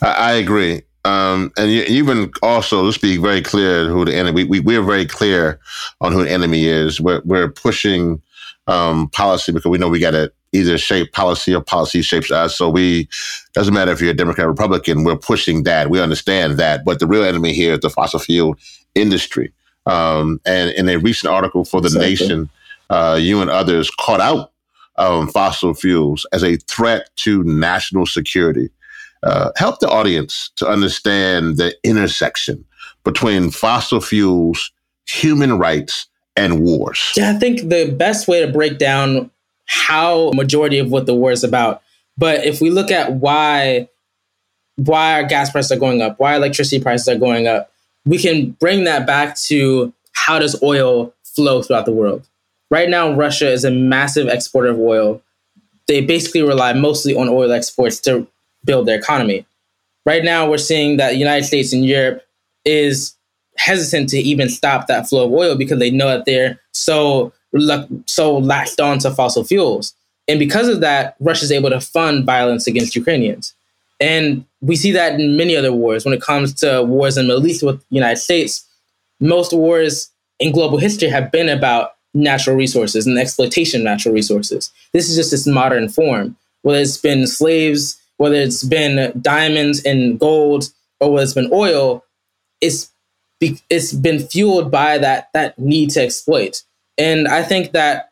[0.00, 0.82] I, I agree.
[1.04, 4.44] Um, and you, even also, let's be very clear who the enemy.
[4.44, 5.58] We, we, are very clear
[6.00, 7.00] on who the enemy is.
[7.00, 8.22] We're we're pushing
[8.68, 12.56] um, policy because we know we got to either shape policy or policy shapes us.
[12.56, 13.08] So we
[13.54, 15.02] doesn't matter if you're a Democrat or Republican.
[15.02, 15.90] We're pushing that.
[15.90, 16.84] We understand that.
[16.84, 18.56] But the real enemy here is the fossil fuel
[18.94, 19.52] industry.
[19.86, 22.10] Um, and in a recent article for the exactly.
[22.10, 22.50] Nation
[22.92, 24.52] uh, you and others caught out
[24.96, 28.68] um, fossil fuels as a threat to national security.
[29.22, 32.62] Uh, help the audience to understand the intersection
[33.02, 34.72] between fossil fuels,
[35.06, 37.12] human rights, and wars.
[37.16, 39.30] Yeah, I think the best way to break down
[39.66, 41.82] how majority of what the war is about.
[42.18, 43.88] But if we look at why
[44.76, 47.70] why our gas prices are going up, why electricity prices are going up,
[48.04, 52.28] we can bring that back to how does oil flow throughout the world.
[52.72, 55.20] Right now, Russia is a massive exporter of oil.
[55.88, 58.26] They basically rely mostly on oil exports to
[58.64, 59.44] build their economy.
[60.06, 62.24] Right now, we're seeing that the United States and Europe
[62.64, 63.14] is
[63.58, 67.34] hesitant to even stop that flow of oil because they know that they're so
[68.06, 69.92] so latched on to fossil fuels.
[70.26, 73.52] And because of that, Russia is able to fund violence against Ukrainians.
[74.00, 76.06] And we see that in many other wars.
[76.06, 78.66] When it comes to wars in the Middle East with the United States,
[79.20, 80.08] most wars
[80.40, 84.72] in global history have been about natural resources and exploitation of natural resources.
[84.92, 90.18] This is just this modern form, whether it's been slaves, whether it's been diamonds and
[90.18, 90.70] gold,
[91.00, 92.04] or whether it's been oil,
[92.60, 92.90] it's
[93.40, 96.62] be, it's been fueled by that that need to exploit.
[96.98, 98.10] And I think that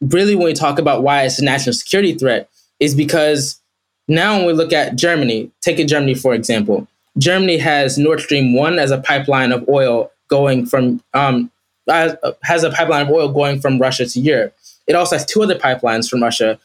[0.00, 2.48] really when we talk about why it's a national security threat
[2.80, 3.60] is because
[4.06, 8.54] now when we look at Germany, take it Germany for example, Germany has Nord Stream
[8.54, 11.50] 1 as a pipeline of oil going from um,
[11.88, 14.54] has a pipeline of oil going from Russia to Europe.
[14.86, 16.58] It also has two other pipelines from Russia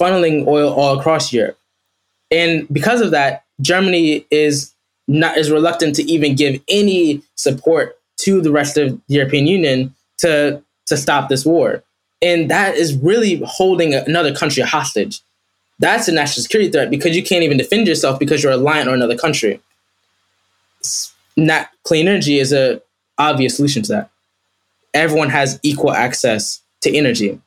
[0.00, 1.58] funneling oil all across Europe.
[2.30, 4.72] And because of that, Germany is
[5.08, 9.94] not is reluctant to even give any support to the rest of the European Union
[10.18, 11.82] to to stop this war.
[12.22, 15.20] And that is really holding another country hostage.
[15.78, 18.94] That's a national security threat because you can't even defend yourself because you're reliant on
[18.94, 19.60] another country.
[21.36, 22.80] Not clean energy is a
[23.18, 24.10] obvious solution to that.
[24.96, 27.40] Everyone has equal access to energy.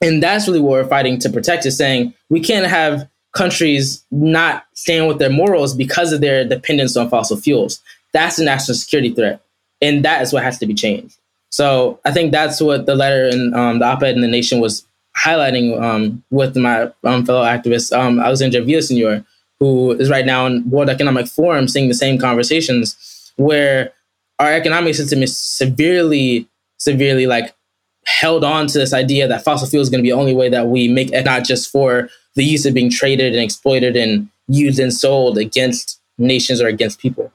[0.00, 4.64] And that's really what we're fighting to protect is saying we can't have countries not
[4.74, 7.80] stand with their morals because of their dependence on fossil fuels.
[8.12, 9.42] That's a national security threat.
[9.80, 11.16] And that is what has to be changed.
[11.50, 14.84] So I think that's what the letter and um, the op-ed in the Nation was
[15.16, 19.24] highlighting um, with my um, fellow activist um, Alexandria Villasenor,
[19.60, 23.92] who is right now in World Economic Forum seeing the same conversations where
[24.38, 26.48] our economic system is severely,
[26.82, 27.54] severely like
[28.04, 30.48] held on to this idea that fossil fuel is going to be the only way
[30.48, 34.28] that we make it, not just for the use of being traded and exploited and
[34.48, 37.32] used and sold against nations or against people.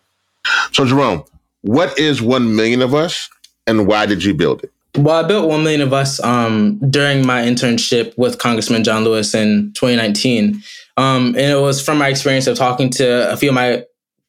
[0.74, 1.24] So, Jerome,
[1.62, 3.30] what is 1 million of us
[3.66, 4.72] and why did you build it?
[4.98, 9.34] Well, I built 1 million of us um, during my internship with Congressman John Lewis
[9.36, 10.62] in 2019.
[10.98, 13.86] Um, and it was from my experience of talking to a few of my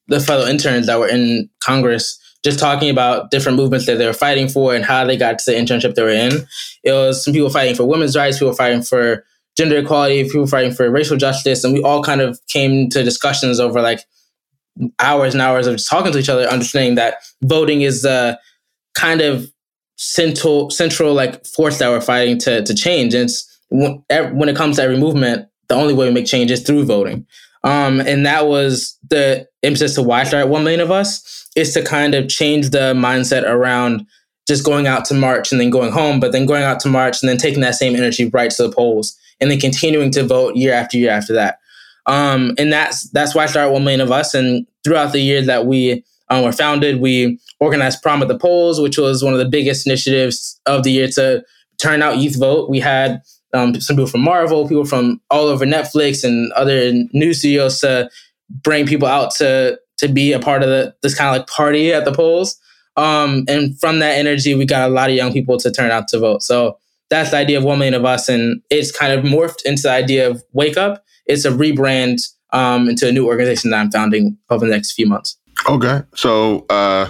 [0.09, 4.13] the fellow interns that were in Congress just talking about different movements that they were
[4.13, 6.47] fighting for and how they got to the internship they were in.
[6.85, 9.25] It was some people fighting for women's rights, people fighting for
[9.57, 13.59] gender equality, people fighting for racial justice, and we all kind of came to discussions
[13.59, 14.01] over like
[15.01, 18.39] hours and hours of just talking to each other, understanding that voting is the
[18.95, 19.51] kind of
[19.97, 23.15] central central like force that we're fighting to to change.
[23.15, 26.51] And it's when, when it comes to every movement, the only way we make change
[26.51, 27.27] is through voting.
[27.65, 31.83] Um, and that was the emphasis to why start One Million of Us is to
[31.83, 34.07] kind of change the mindset around
[34.47, 37.23] just going out to march and then going home, but then going out to march
[37.23, 40.57] and then taking that same energy right to the polls and then continuing to vote
[40.57, 41.59] year after year after that.
[42.07, 44.35] Um, and that's that's why start One Million of Us.
[44.35, 48.81] And throughout the year that we um, were founded, we organized Prom at the Polls,
[48.81, 51.45] which was one of the biggest initiatives of the year to
[51.79, 52.71] turn out youth vote.
[52.71, 53.21] We had
[53.55, 58.11] um, some people from Marvel, people from all over Netflix and other news studios to
[58.51, 61.93] bring people out to to be a part of the, this kind of like party
[61.93, 62.59] at the polls.
[62.97, 66.09] Um, and from that energy, we got a lot of young people to turn out
[66.09, 66.43] to vote.
[66.43, 66.79] So
[67.11, 69.91] that's the idea of one million of us, and it's kind of morphed into the
[69.91, 71.05] idea of Wake Up.
[71.27, 72.21] It's a rebrand
[72.53, 75.37] um, into a new organization that I'm founding over the next few months.
[75.69, 77.09] Okay, so uh,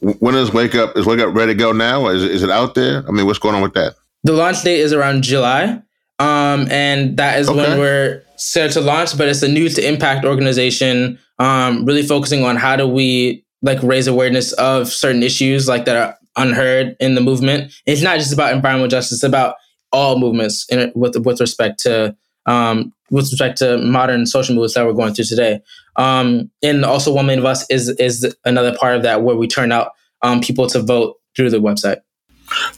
[0.00, 0.96] when is Wake Up?
[0.96, 2.08] Is Wake Up ready to go now?
[2.08, 3.04] Is is it out there?
[3.06, 3.94] I mean, what's going on with that?
[4.24, 5.82] The launch date is around July,
[6.18, 7.58] um, and that is okay.
[7.58, 9.16] when we're set to launch.
[9.16, 13.82] But it's a new to impact organization, um, really focusing on how do we like
[13.82, 17.72] raise awareness of certain issues like that are unheard in the movement.
[17.86, 19.56] It's not just about environmental justice; it's about
[19.92, 22.14] all movements in, with with respect to
[22.46, 25.60] um, with respect to modern social movements that we're going through today.
[25.96, 29.46] Um, and also, One Million of Us is is another part of that where we
[29.46, 31.98] turn out um, people to vote through the website.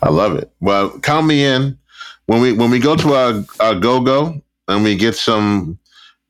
[0.02, 0.50] I love it.
[0.60, 1.78] Well, count me in
[2.26, 5.78] when we when we go to our, our go go and we get some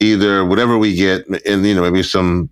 [0.01, 2.51] either whatever we get and you know maybe some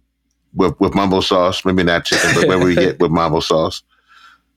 [0.55, 3.83] with with mumbo sauce, maybe not chicken, but whatever we get with mumbo sauce.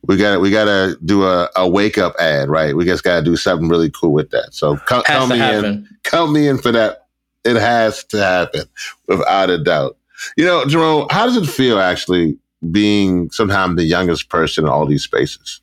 [0.05, 2.75] We got we got to do a, a wake up ad, right?
[2.75, 4.53] We just got to do something really cool with that.
[4.53, 5.65] So count, count me happen.
[5.65, 7.07] in, count me in for that.
[7.45, 8.63] It has to happen
[9.07, 9.97] without a doubt.
[10.37, 12.37] You know, Jerome, how does it feel actually
[12.71, 15.61] being sometimes the youngest person in all these spaces?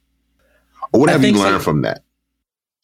[0.92, 1.64] Or what have you learned so.
[1.64, 2.02] from that?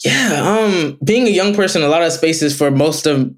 [0.05, 3.35] Yeah, um, being a young person, a lot of spaces for most of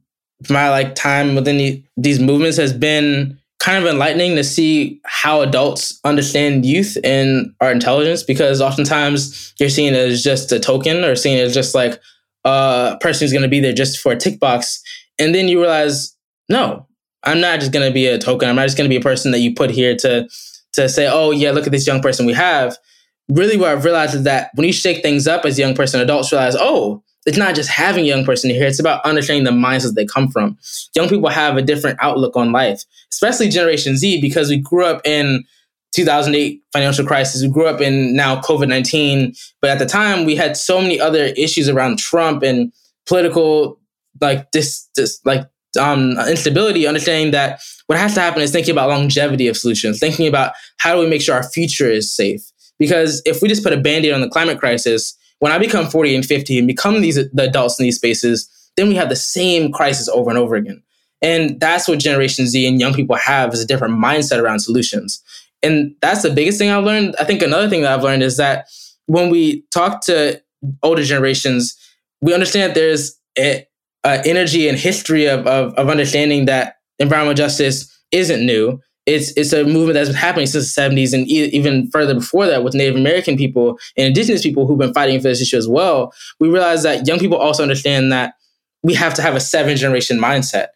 [0.51, 5.41] my like time within the, these movements has been kind of enlightening to see how
[5.41, 11.17] adults understand youth and our intelligence because oftentimes you're seen as just a token or
[11.17, 12.01] seen as just like
[12.45, 14.81] a person who's going to be there just for a tick box
[15.19, 16.17] and then you realize
[16.49, 16.87] no
[17.25, 19.01] i'm not just going to be a token i'm not just going to be a
[19.01, 20.29] person that you put here to
[20.73, 22.79] to say oh yeah look at this young person we have
[23.29, 26.01] really what I've realized is that when you shake things up as a young person,
[26.01, 29.95] adults realize, oh, it's not just having young person here, it's about understanding the mindsets
[29.95, 30.57] they come from.
[30.95, 35.03] Young people have a different outlook on life, especially Generation Z, because we grew up
[35.05, 35.45] in
[35.93, 37.43] 2008 financial crisis.
[37.43, 39.35] We grew up in now COVID 19.
[39.61, 42.73] But at the time, we had so many other issues around Trump and
[43.07, 43.81] political,
[44.21, 45.47] like this, this like
[45.79, 50.27] um, instability, understanding that what has to happen is thinking about longevity of solutions, thinking
[50.27, 52.43] about how do we make sure our future is safe.
[52.79, 56.17] Because if we just put a band-aid on the climate crisis, when I become 40
[56.17, 59.73] and 50 and become these the adults in these spaces, then we have the same
[59.73, 60.83] crisis over and over again.
[61.21, 65.23] And that's what Generation Z and young people have is a different mindset around solutions.
[65.63, 67.17] And that's the biggest thing I've learned.
[67.19, 68.69] I think another thing that I've learned is that
[69.07, 70.41] when we talk to
[70.83, 71.77] older generations,
[72.21, 73.67] we understand there's a,
[74.05, 78.81] uh, energy and history of, of, of understanding that environmental justice isn't new.
[79.09, 82.47] It's it's a movement that's been happening since the 70s and e- even further before
[82.47, 85.67] that with Native American people and indigenous people who've been fighting for this issue as
[85.67, 86.13] well.
[86.41, 88.35] We realize that young people also understand that
[88.83, 90.69] we have to have a seven generation mindset.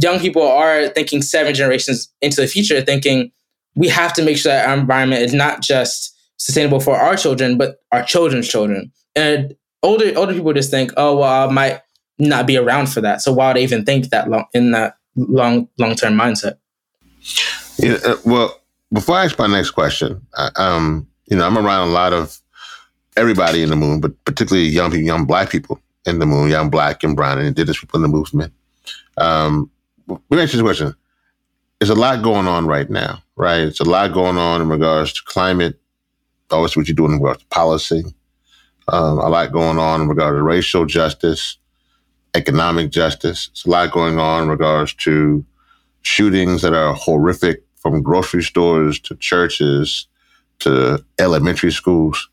[0.00, 3.30] Young people are thinking seven generations into the future, thinking
[3.76, 7.58] we have to make sure that our environment is not just sustainable for our children,
[7.58, 8.90] but our children's children.
[9.14, 11.82] And older older people just think, oh well, I might
[12.18, 13.20] not be around for that.
[13.20, 16.54] So why would I even think that long in that long long term mindset?
[17.82, 18.60] Uh, well,
[18.92, 22.38] before I ask my next question, I, um, you know, I'm around a lot of
[23.16, 26.70] everybody in the moon, but particularly young people, young black people in the moon, young
[26.70, 28.52] black and brown and indigenous people in the movement.
[29.16, 29.70] Um,
[30.08, 30.94] let me ask you this question.
[31.78, 33.60] There's a lot going on right now, right?
[33.60, 35.78] It's a lot going on in regards to climate,
[36.50, 38.04] always what you're doing in regards to policy,
[38.88, 41.56] um, a lot going on in regards to racial justice,
[42.34, 43.48] economic justice.
[43.50, 45.44] It's a lot going on in regards to
[46.02, 50.06] shootings that are horrific from grocery stores to churches
[50.60, 52.28] to elementary schools.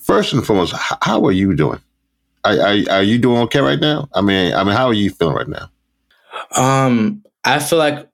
[0.00, 1.80] First and foremost, how are you doing?
[2.44, 4.08] Are, are, are, you doing okay right now?
[4.14, 5.70] I mean, I mean, how are you feeling right now?
[6.56, 8.08] Um, I feel like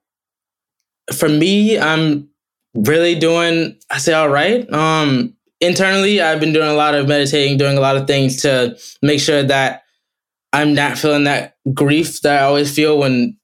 [1.13, 2.29] for me, I'm
[2.73, 3.77] really doing.
[3.89, 4.69] I say all right.
[4.73, 8.77] Um, internally, I've been doing a lot of meditating, doing a lot of things to
[9.01, 9.83] make sure that
[10.51, 13.37] I'm not feeling that grief that I always feel when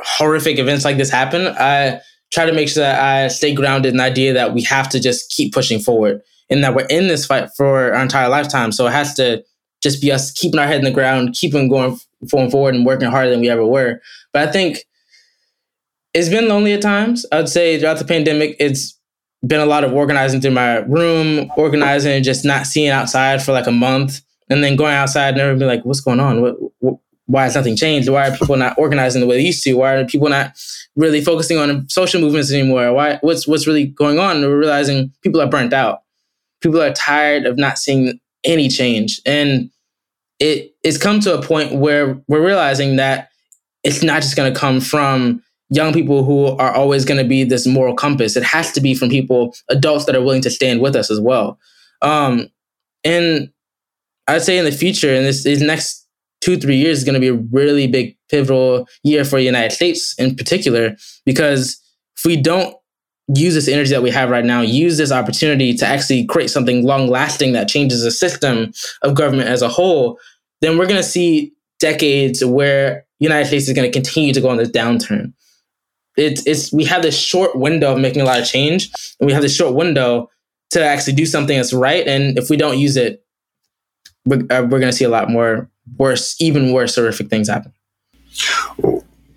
[0.00, 1.46] horrific events like this happen.
[1.58, 2.00] I
[2.32, 5.00] try to make sure that I stay grounded in the idea that we have to
[5.00, 8.72] just keep pushing forward and that we're in this fight for our entire lifetime.
[8.72, 9.44] So it has to
[9.82, 11.98] just be us keeping our head in the ground, keeping going,
[12.30, 14.00] going forward and working harder than we ever were.
[14.32, 14.78] But I think
[16.14, 17.26] it's been lonely at times.
[17.30, 18.98] I'd say throughout the pandemic, it's
[19.46, 23.52] been a lot of organizing through my room, organizing and just not seeing outside for
[23.52, 26.40] like a month, and then going outside and everyone be like, "What's going on?
[26.40, 26.56] What,
[27.26, 28.08] why has nothing changed?
[28.08, 29.74] Why are people not organizing the way they used to?
[29.74, 30.52] Why are people not
[30.94, 32.92] really focusing on social movements anymore?
[32.92, 33.18] Why?
[33.20, 36.02] What's what's really going on?" We're realizing people are burnt out.
[36.60, 39.70] People are tired of not seeing any change, and
[40.38, 43.28] it it's come to a point where we're realizing that
[43.82, 47.44] it's not just going to come from young people who are always going to be
[47.44, 48.36] this moral compass.
[48.36, 51.20] It has to be from people, adults that are willing to stand with us as
[51.20, 51.58] well.
[52.02, 52.48] Um,
[53.04, 53.50] and
[54.28, 56.05] I'd say in the future, in this these next
[56.46, 59.72] two three years, is going to be a really big pivotal year for the United
[59.72, 61.80] States in particular because
[62.16, 62.74] if we don't
[63.34, 66.86] use this energy that we have right now, use this opportunity to actually create something
[66.86, 70.18] long lasting that changes the system of government as a whole,
[70.60, 74.40] then we're going to see decades where the United States is going to continue to
[74.40, 75.32] go on this downturn
[76.16, 79.32] it's it's we have this short window of making a lot of change, and we
[79.32, 80.30] have this short window
[80.70, 82.06] to actually do something that's right.
[82.06, 83.24] And if we don't use it,
[84.24, 87.72] we're, uh, we're going to see a lot more worse, even worse, horrific things happen.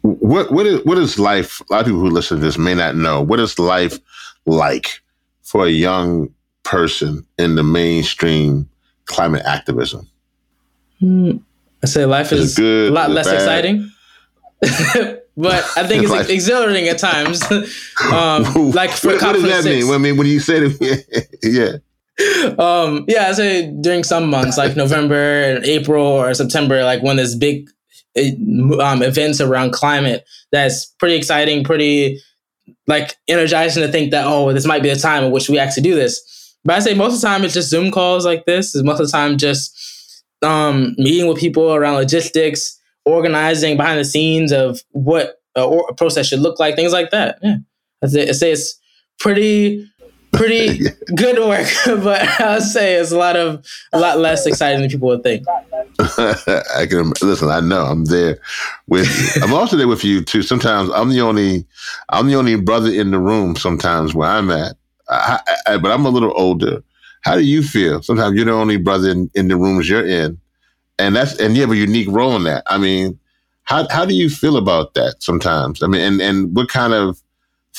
[0.01, 1.61] What what is what is life?
[1.61, 3.99] A lot of people who listen to this may not know what is life
[4.45, 5.01] like
[5.43, 6.29] for a young
[6.63, 8.69] person in the mainstream
[9.05, 10.07] climate activism.
[11.01, 11.41] Mm,
[11.83, 13.35] I say life is, is good, a lot less bad?
[13.35, 13.91] exciting.
[15.37, 17.41] but I think it's like, exhilarating at times.
[18.11, 19.89] um, like for what, what does that mean?
[19.91, 21.77] I mean, when you said it, yeah.
[22.57, 27.15] Um, yeah, I say during some months, like November and April or September, like when
[27.15, 27.69] there's big
[28.15, 28.31] eh,
[28.81, 32.19] um, events around climate, that's pretty exciting, pretty
[32.87, 35.83] like energizing to think that oh, this might be the time in which we actually
[35.83, 36.55] do this.
[36.65, 38.75] But I say most of the time it's just Zoom calls like this.
[38.75, 44.05] Is most of the time just um, meeting with people around logistics, organizing behind the
[44.05, 47.39] scenes of what a process should look like, things like that.
[47.41, 47.57] Yeah,
[48.03, 48.79] I say it's
[49.19, 49.89] pretty
[50.31, 51.67] pretty good work,
[52.03, 55.45] but I'll say it's a lot of a lot less exciting than people would think.
[55.99, 57.49] I can listen.
[57.49, 58.39] I know I'm there
[58.87, 59.07] with.
[59.35, 59.43] You.
[59.43, 60.41] I'm also there with you too.
[60.41, 61.65] Sometimes I'm the only
[62.09, 63.55] I'm the only brother in the room.
[63.55, 64.75] Sometimes where I'm at,
[65.09, 66.83] I, I, but I'm a little older.
[67.21, 68.01] How do you feel?
[68.01, 70.39] Sometimes you're the only brother in, in the rooms you're in,
[70.97, 72.63] and that's and you have a unique role in that.
[72.67, 73.19] I mean,
[73.63, 75.83] how how do you feel about that sometimes?
[75.83, 77.21] I mean, and and what kind of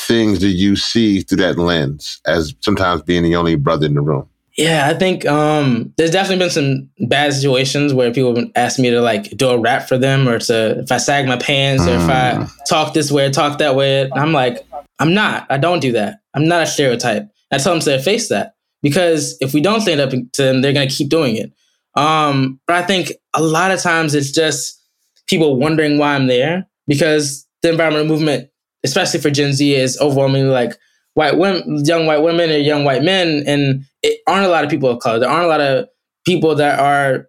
[0.06, 4.00] things do you see through that lens as sometimes being the only brother in the
[4.00, 4.29] room?
[4.56, 8.90] Yeah, I think um, there's definitely been some bad situations where people have asked me
[8.90, 11.88] to like do a rap for them or to if I sag my pants mm.
[11.88, 12.50] or if I mm.
[12.68, 14.10] talk this way or talk that way.
[14.12, 14.66] I'm like,
[14.98, 15.46] I'm not.
[15.48, 16.18] I don't do that.
[16.35, 17.29] I'm not a stereotype.
[17.50, 20.72] I tell them to face that because if we don't stand up to them, they're
[20.72, 21.52] gonna keep doing it.
[21.94, 24.81] Um, but I think a lot of times it's just
[25.27, 28.50] people wondering why I'm there because the environmental movement,
[28.85, 30.72] especially for Gen Z, is overwhelmingly like
[31.14, 34.70] white women, young white women or young white men, and it aren't a lot of
[34.70, 35.18] people of color.
[35.18, 35.88] There aren't a lot of
[36.26, 37.28] people that are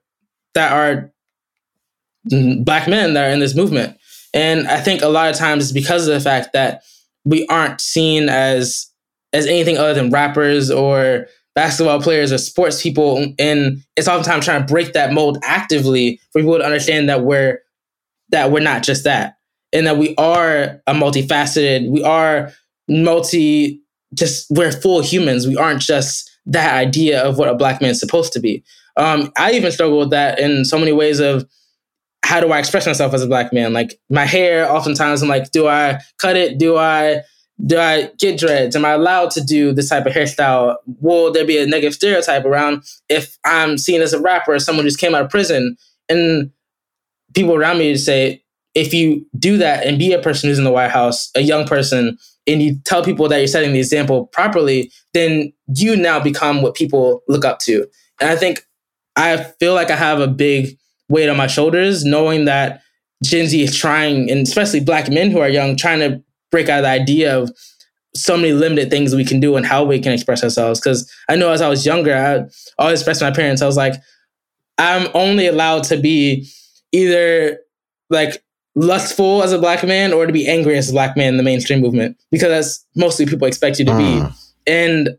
[0.54, 1.12] that are
[2.64, 3.98] black men that are in this movement.
[4.34, 6.84] And I think a lot of times it's because of the fact that
[7.26, 8.88] we aren't seen as
[9.34, 13.34] as anything other than rappers or basketball players or sports people.
[13.40, 17.60] And it's oftentimes trying to break that mold actively for people to understand that we're
[18.30, 19.36] that we're not just that.
[19.74, 22.52] And that we are a multifaceted, we are
[22.88, 23.82] multi
[24.14, 25.48] just we're full humans.
[25.48, 28.64] We aren't just that idea of what a black man is supposed to be.
[28.98, 31.48] Um, I even struggle with that in so many ways of
[32.24, 33.74] how do I express myself as a black man?
[33.74, 36.58] Like my hair, oftentimes I'm like, do I cut it?
[36.58, 37.22] Do I
[37.66, 38.76] do I get dreads?
[38.76, 40.76] Am I allowed to do this type of hairstyle?
[41.00, 44.84] Will there be a negative stereotype around if I'm seen as a rapper or someone
[44.84, 45.78] who just came out of prison?
[46.10, 46.52] And
[47.36, 48.41] people around me say,
[48.74, 51.66] if you do that and be a person who's in the White House, a young
[51.66, 52.18] person,
[52.48, 56.76] and you tell people that you're setting the example properly, then you now become what
[56.76, 57.86] people look up to.
[58.20, 58.66] And I think
[59.16, 60.78] I feel like I have a big
[61.10, 62.82] weight on my shoulders, knowing that
[63.24, 66.80] Gen Z is trying, and especially black men who are young, trying to break out
[66.80, 67.52] of the idea of
[68.16, 70.80] so many limited things we can do and how we can express ourselves.
[70.80, 73.96] Because I know as I was younger, I always expressed my parents, I was like,
[74.78, 76.50] I'm only allowed to be
[76.92, 77.60] either
[78.10, 78.44] like
[78.76, 81.44] lustful as a black man or to be angry as a black man in the
[81.44, 84.04] mainstream movement because that's mostly people expect you to be.
[84.04, 84.52] Mm.
[84.66, 85.10] And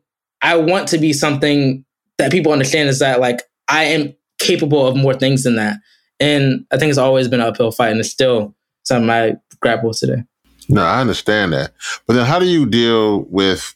[0.41, 1.85] I want to be something
[2.19, 5.77] that people understand is that like I am capable of more things than that.
[6.21, 9.89] And I think it's always been an uphill fight, and it's still something I grapple
[9.89, 10.23] with today.
[10.69, 11.73] No, I understand that.
[12.07, 13.75] But then how do you deal with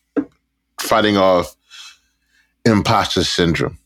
[0.81, 1.57] fighting off
[2.65, 3.79] imposter syndrome?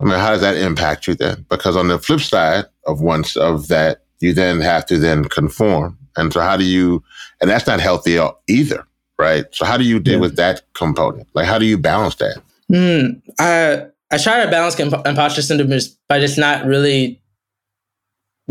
[0.00, 1.44] I mean, how does that impact you then?
[1.48, 5.98] Because on the flip side of once of that, you then have to then conform.
[6.16, 7.02] And so how do you
[7.40, 8.18] and that's not healthy
[8.48, 8.86] either,
[9.18, 9.44] right?
[9.52, 10.20] So how do you deal yeah.
[10.20, 11.28] with that component?
[11.34, 12.42] Like how do you balance that?
[12.72, 17.20] Mm, I I try to balance imposter syndrome by just not really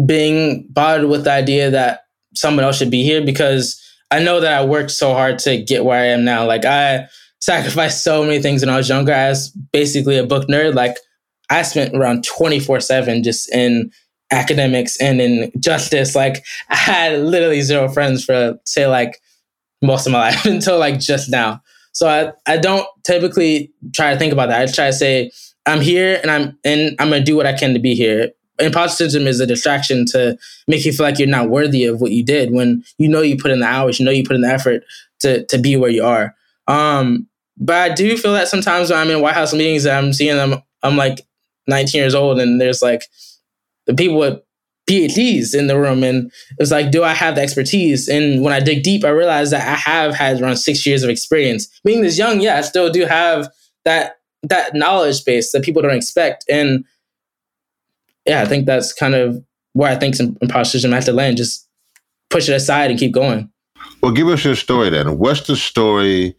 [0.05, 2.01] being bothered with the idea that
[2.35, 3.79] someone else should be here because
[4.11, 6.45] I know that I worked so hard to get where I am now.
[6.45, 7.07] Like I
[7.39, 9.13] sacrificed so many things when I was younger.
[9.13, 10.75] I was basically a book nerd.
[10.75, 10.97] Like
[11.49, 13.91] I spent around 24 seven just in
[14.33, 16.15] academics and in justice.
[16.15, 19.21] Like I had literally zero friends for say like
[19.81, 21.61] most of my life until like just now.
[21.93, 24.61] So I, I don't typically try to think about that.
[24.61, 25.31] I try to say,
[25.65, 28.31] I'm here and I'm and I'm gonna do what I can to be here.
[28.59, 32.11] Imposter syndrome is a distraction to make you feel like you're not worthy of what
[32.11, 34.41] you did when you know you put in the hours, you know you put in
[34.41, 34.83] the effort
[35.19, 36.35] to to be where you are.
[36.67, 37.27] Um,
[37.57, 40.35] but I do feel that sometimes when I'm in White House meetings and I'm seeing
[40.35, 41.25] them, I'm like
[41.67, 43.05] 19 years old and there's like
[43.85, 44.39] the people with
[44.89, 46.03] PhDs in the room.
[46.03, 48.07] And it's like, do I have the expertise?
[48.07, 51.09] And when I dig deep, I realize that I have had around six years of
[51.09, 51.67] experience.
[51.83, 53.49] Being this young, yeah, I still do have
[53.85, 56.43] that that knowledge base that people don't expect.
[56.49, 56.83] And
[58.25, 61.37] yeah, I think that's kind of where I think some syndrome has to land.
[61.37, 61.67] Just
[62.29, 63.49] push it aside and keep going.
[64.01, 65.17] Well, give us your story then.
[65.17, 66.35] What's the story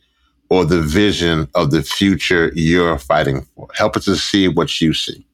[0.50, 3.68] or the vision of the future you're fighting for?
[3.74, 5.26] Help us to see what you see.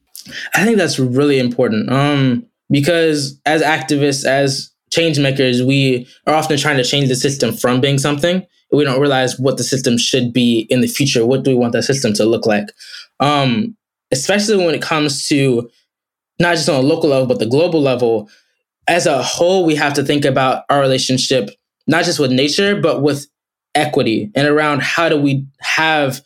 [0.53, 1.91] I think that's really important.
[1.91, 7.53] Um, because as activists, as change makers, we are often trying to change the system
[7.55, 8.45] from being something.
[8.71, 11.25] We don't realize what the system should be in the future.
[11.25, 12.69] What do we want that system to look like?
[13.19, 13.75] Um,
[14.11, 15.69] especially when it comes to
[16.39, 18.29] not just on a local level, but the global level.
[18.87, 21.49] As a whole, we have to think about our relationship,
[21.87, 23.27] not just with nature, but with
[23.75, 26.21] equity and around how do we have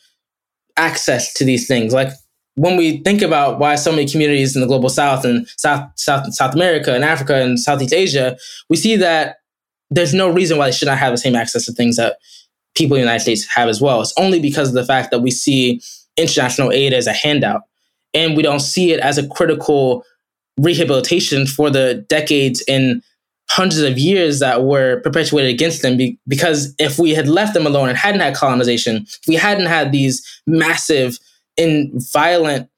[0.77, 1.93] access to these things.
[1.93, 2.09] Like
[2.55, 6.33] when we think about why so many communities in the global south and south south
[6.33, 8.37] south america and africa and southeast asia
[8.69, 9.37] we see that
[9.91, 12.17] there's no reason why they should not have the same access to things that
[12.75, 14.01] people in the united states have as well.
[14.01, 15.81] It's only because of the fact that we see
[16.17, 17.61] international aid as a handout
[18.13, 20.03] and we don't see it as a critical
[20.57, 23.01] rehabilitation for the decades and
[23.49, 27.65] hundreds of years that were perpetuated against them be- because if we had left them
[27.65, 31.19] alone and hadn't had colonization if we hadn't had these massive
[31.57, 32.69] in violent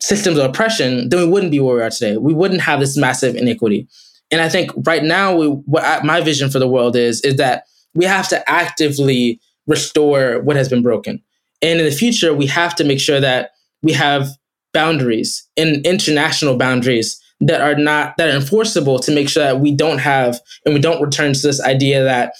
[0.00, 2.16] systems of oppression, then we wouldn't be where we are today.
[2.16, 3.88] We wouldn't have this massive inequity.
[4.30, 7.36] And I think right now, we, what I, my vision for the world is is
[7.36, 11.22] that we have to actively restore what has been broken.
[11.60, 13.50] And in the future, we have to make sure that
[13.82, 14.28] we have
[14.72, 19.74] boundaries and international boundaries that are not that are enforceable to make sure that we
[19.74, 22.34] don't have and we don't return to this idea that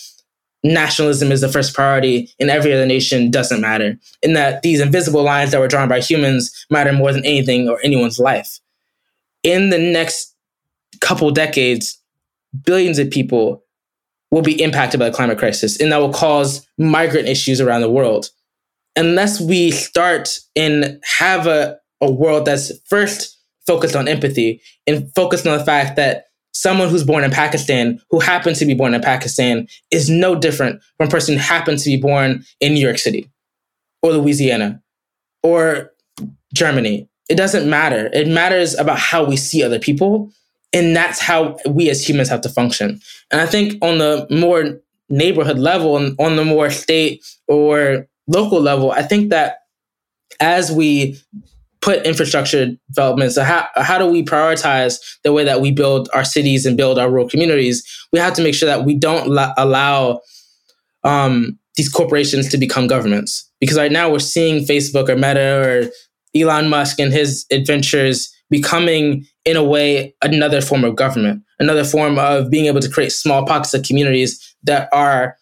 [0.65, 3.99] nationalism is the first priority and every other nation doesn't matter.
[4.23, 7.81] And that these invisible lines that were drawn by humans matter more than anything or
[7.83, 8.61] anyone's life.
[9.43, 10.35] In the next
[11.01, 11.99] couple decades,
[12.65, 13.65] billions of people
[14.31, 17.91] will be impacted by the climate crisis, and that will cause migrant issues around the
[17.91, 18.31] world.
[18.97, 25.47] Unless we start and have a, a world that's first focused on empathy and focused
[25.47, 29.01] on the fact that someone who's born in Pakistan, who happens to be born in
[29.01, 32.99] Pakistan, is no different from a person who happens to be born in New York
[32.99, 33.31] City
[34.03, 34.83] or Louisiana
[35.43, 35.93] or
[36.55, 37.09] Germany.
[37.29, 38.11] It doesn't matter.
[38.13, 40.31] It matters about how we see other people.
[40.73, 43.01] And that's how we as humans have to function.
[43.31, 48.61] And I think on the more neighborhood level and on the more state or local
[48.61, 49.59] level, I think that
[50.41, 51.21] as we
[51.83, 53.33] put infrastructure development.
[53.33, 56.99] So how how do we prioritize the way that we build our cities and build
[56.99, 57.85] our rural communities?
[58.13, 59.27] We have to make sure that we don't
[59.59, 60.21] allow
[61.05, 63.51] um, these corporations to become governments.
[63.61, 65.91] Because right now we're seeing Facebook or Meta or
[66.35, 72.19] Elon Musk and his adventures becoming, in a way, another form of government, another form
[72.19, 75.37] of being able to create small pockets of communities that are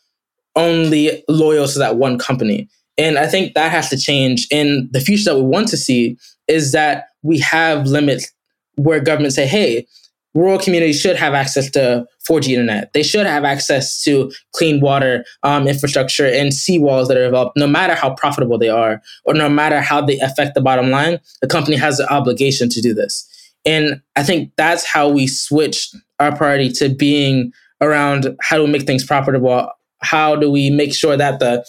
[0.57, 2.69] only loyal to that one company.
[3.01, 4.47] And I think that has to change.
[4.53, 8.31] And the future that we want to see is that we have limits
[8.77, 9.87] where governments say, hey,
[10.35, 12.93] rural communities should have access to 4G internet.
[12.93, 17.67] They should have access to clean water um, infrastructure and seawalls that are developed, no
[17.67, 21.21] matter how profitable they are or no matter how they affect the bottom line.
[21.41, 23.27] The company has an obligation to do this.
[23.65, 25.89] And I think that's how we switch
[26.19, 29.71] our priority to being around how do we make things profitable?
[30.03, 31.65] How do we make sure that the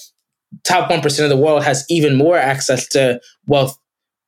[0.63, 3.77] top 1% of the world has even more access to wealth,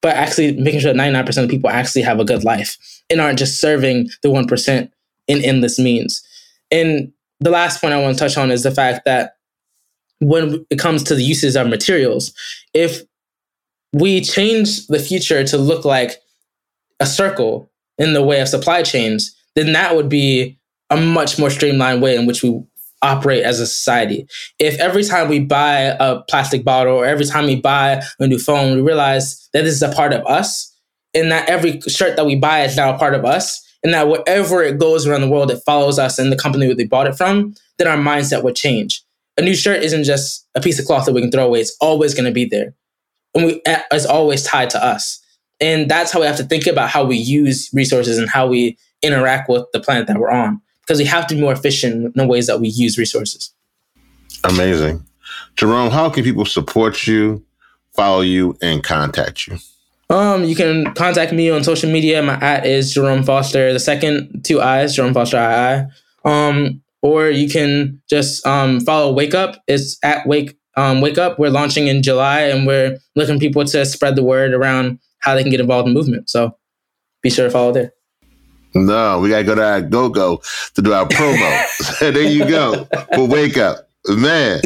[0.01, 2.77] but actually making sure that 99% of people actually have a good life
[3.09, 4.91] and aren't just serving the 1%
[5.27, 6.25] in endless means.
[6.71, 9.35] And the last point I want to touch on is the fact that
[10.19, 12.33] when it comes to the uses of materials,
[12.73, 13.01] if
[13.91, 16.17] we change the future to look like
[16.99, 20.57] a circle in the way of supply chains, then that would be
[20.89, 22.61] a much more streamlined way in which we
[23.03, 24.25] operate as a society.
[24.57, 28.39] If every time we buy a plastic bottle or every time we buy a new
[28.39, 30.73] phone, we realize that this is a part of us
[31.13, 34.07] and that every shirt that we buy is now a part of us and that
[34.07, 37.07] wherever it goes around the world, it follows us and the company that they bought
[37.07, 39.03] it from, then our mindset would change.
[39.37, 41.59] A new shirt isn't just a piece of cloth that we can throw away.
[41.59, 42.73] It's always going to be there.
[43.35, 45.19] And we, it's always tied to us.
[45.59, 48.77] And that's how we have to think about how we use resources and how we
[49.01, 52.11] interact with the planet that we're on because we have to be more efficient in
[52.15, 53.53] the ways that we use resources.
[54.43, 55.03] Amazing.
[55.55, 57.43] Jerome, how can people support you,
[57.95, 59.57] follow you, and contact you?
[60.09, 62.21] Um, you can contact me on social media.
[62.21, 66.31] My at is Jerome Foster, the second two eyes, Jerome Foster II.
[66.31, 69.61] Um, or you can just um, follow Wake Up.
[69.67, 71.39] It's at Wake um, Wake Up.
[71.39, 75.41] We're launching in July, and we're looking people to spread the word around how they
[75.41, 76.29] can get involved in movement.
[76.29, 76.57] So
[77.21, 77.93] be sure to follow there.
[78.75, 80.41] No, we gotta go to our go go
[80.73, 81.99] to do our promo.
[81.99, 82.87] there you go.
[83.11, 84.61] We'll wake up, man.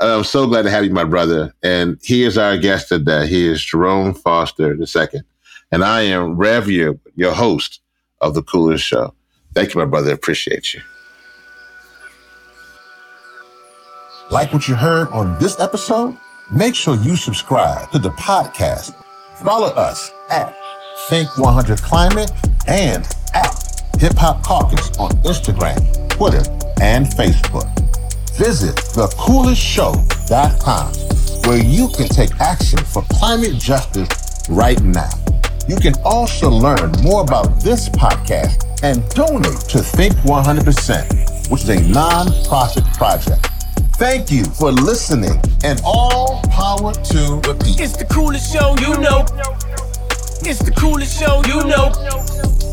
[0.00, 1.54] I'm so glad to have you, my brother.
[1.62, 3.26] And he is our guest today.
[3.26, 5.20] He is Jerome Foster II,
[5.70, 6.98] and I am Rev your
[7.32, 7.80] host
[8.20, 9.14] of the Coolest Show.
[9.54, 10.12] Thank you, my brother.
[10.12, 10.80] Appreciate you.
[14.30, 16.16] Like what you heard on this episode?
[16.52, 18.94] Make sure you subscribe to the podcast.
[19.42, 20.57] Follow us at
[21.06, 22.30] Think 100 Climate
[22.66, 23.54] and at
[23.98, 25.78] Hip Hop Caucus on Instagram,
[26.10, 26.42] Twitter,
[26.82, 27.64] and Facebook.
[28.36, 30.92] Visit thecoolestshow.com
[31.48, 34.08] where you can take action for climate justice
[34.50, 35.08] right now.
[35.66, 41.68] You can also learn more about this podcast and donate to Think 100%, which is
[41.70, 43.46] a non-profit project.
[43.96, 47.82] Thank you for listening and all power to the people.
[47.82, 49.24] It's the coolest show you know.
[50.42, 52.67] It's the coolest show you know.